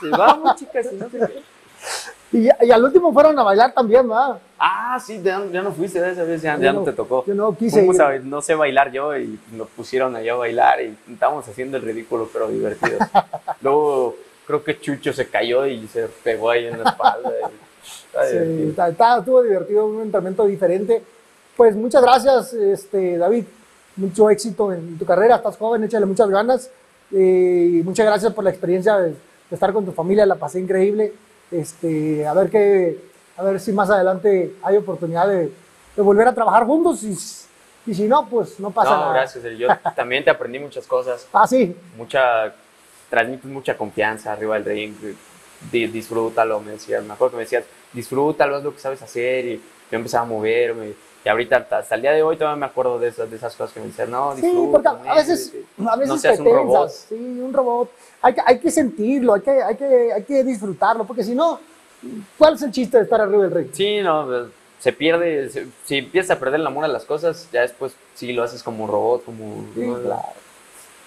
[0.00, 1.42] Sí, vamos chicas y no sé qué.
[2.32, 4.38] Y, y al último fueron a bailar también, ¿verdad?
[4.58, 7.24] Ah, sí, ya, ya no fuiste de esa vez, ya, ya no- no, te tocó.
[7.26, 8.00] yo no quise ir.
[8.02, 11.82] a- no sé bailar yo y nos pusieron allá a bailar y estábamos haciendo el
[11.82, 12.98] ridículo, pero divertido.
[13.60, 14.16] Luego
[14.46, 17.30] creo que Chucho se cayó y se pegó ahí en la espalda.
[18.06, 18.70] está Sí, divertido.
[18.70, 21.02] está- está- estuvo divertido, un entrenamiento diferente.
[21.56, 23.44] Pues muchas gracias, este, David.
[23.96, 26.70] Mucho éxito en tu carrera, estás joven, échale muchas ganas.
[27.12, 29.16] Eh, y muchas gracias por la experiencia de, de
[29.50, 31.12] estar con tu familia, la pasé increíble.
[31.52, 32.98] Este, a ver qué,
[33.36, 35.52] a ver si más adelante hay oportunidad de,
[35.96, 37.10] de volver a trabajar juntos y,
[37.90, 39.12] y si no, pues no pasa No, nada.
[39.12, 39.44] gracias.
[39.58, 41.26] Yo también te aprendí muchas cosas.
[41.32, 42.54] Ah, sí, mucha,
[43.10, 44.94] transmites mucha confianza arriba del ring,
[45.70, 49.44] di- disfrútalo, me decías, me acuerdo que me decías, disfrútalo, es lo que sabes hacer,
[49.44, 49.56] y
[49.90, 50.94] yo empezaba a moverme,
[51.24, 53.72] y ahorita hasta, el día de hoy todavía me acuerdo de esas, de esas cosas
[53.72, 55.52] que me decían, no, Sí, disfruta, porque a veces,
[55.86, 56.90] a veces no te seas un tensas, robot.
[56.90, 57.90] sí, un robot.
[58.22, 61.60] Hay que, hay que sentirlo, hay que, hay, que, hay que disfrutarlo, porque si no,
[62.38, 63.68] ¿cuál es el chiste de estar arriba del ring?
[63.72, 64.46] Sí, no, pues,
[64.80, 68.32] se pierde, se- si empiezas a perder el amor a las cosas, ya después sí
[68.32, 69.64] lo haces como un robot, como...
[69.74, 70.00] Sí, ¿no?
[70.00, 70.22] claro.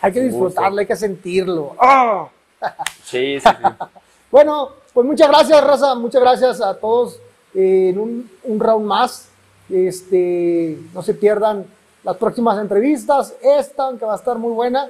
[0.02, 1.76] Hay que disfrutarlo, hay que sentirlo.
[1.80, 2.28] ¡Ah!
[3.04, 3.86] Sí, sí, sí.
[4.32, 7.20] Bueno, pues muchas gracias, Raza, muchas gracias a todos
[7.54, 9.28] eh, en un, un round más.
[9.70, 11.66] Este, no se pierdan
[12.04, 14.90] las próximas entrevistas, esta, que va a estar muy buena,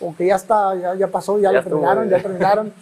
[0.00, 2.72] porque ya está, ya, ya pasó, ya, Ya estuvo, terminaron, ya terminaron.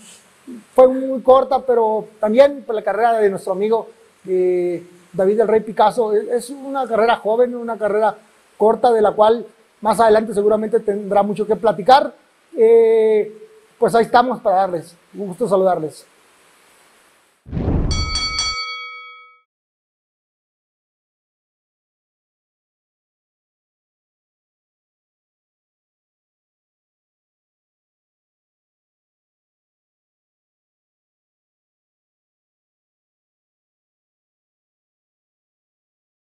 [0.75, 3.89] Fue muy corta, pero también por la carrera de nuestro amigo
[4.29, 6.13] eh, David del Rey Picasso.
[6.13, 8.15] Es- Es una carrera joven, una carrera
[8.57, 9.45] corta, de la cual
[9.81, 12.13] más adelante seguramente tendrá mucho que platicar.
[12.57, 13.37] Eh,
[13.79, 14.95] pues ahí estamos para darles.
[15.15, 16.07] Un gusto saludarles.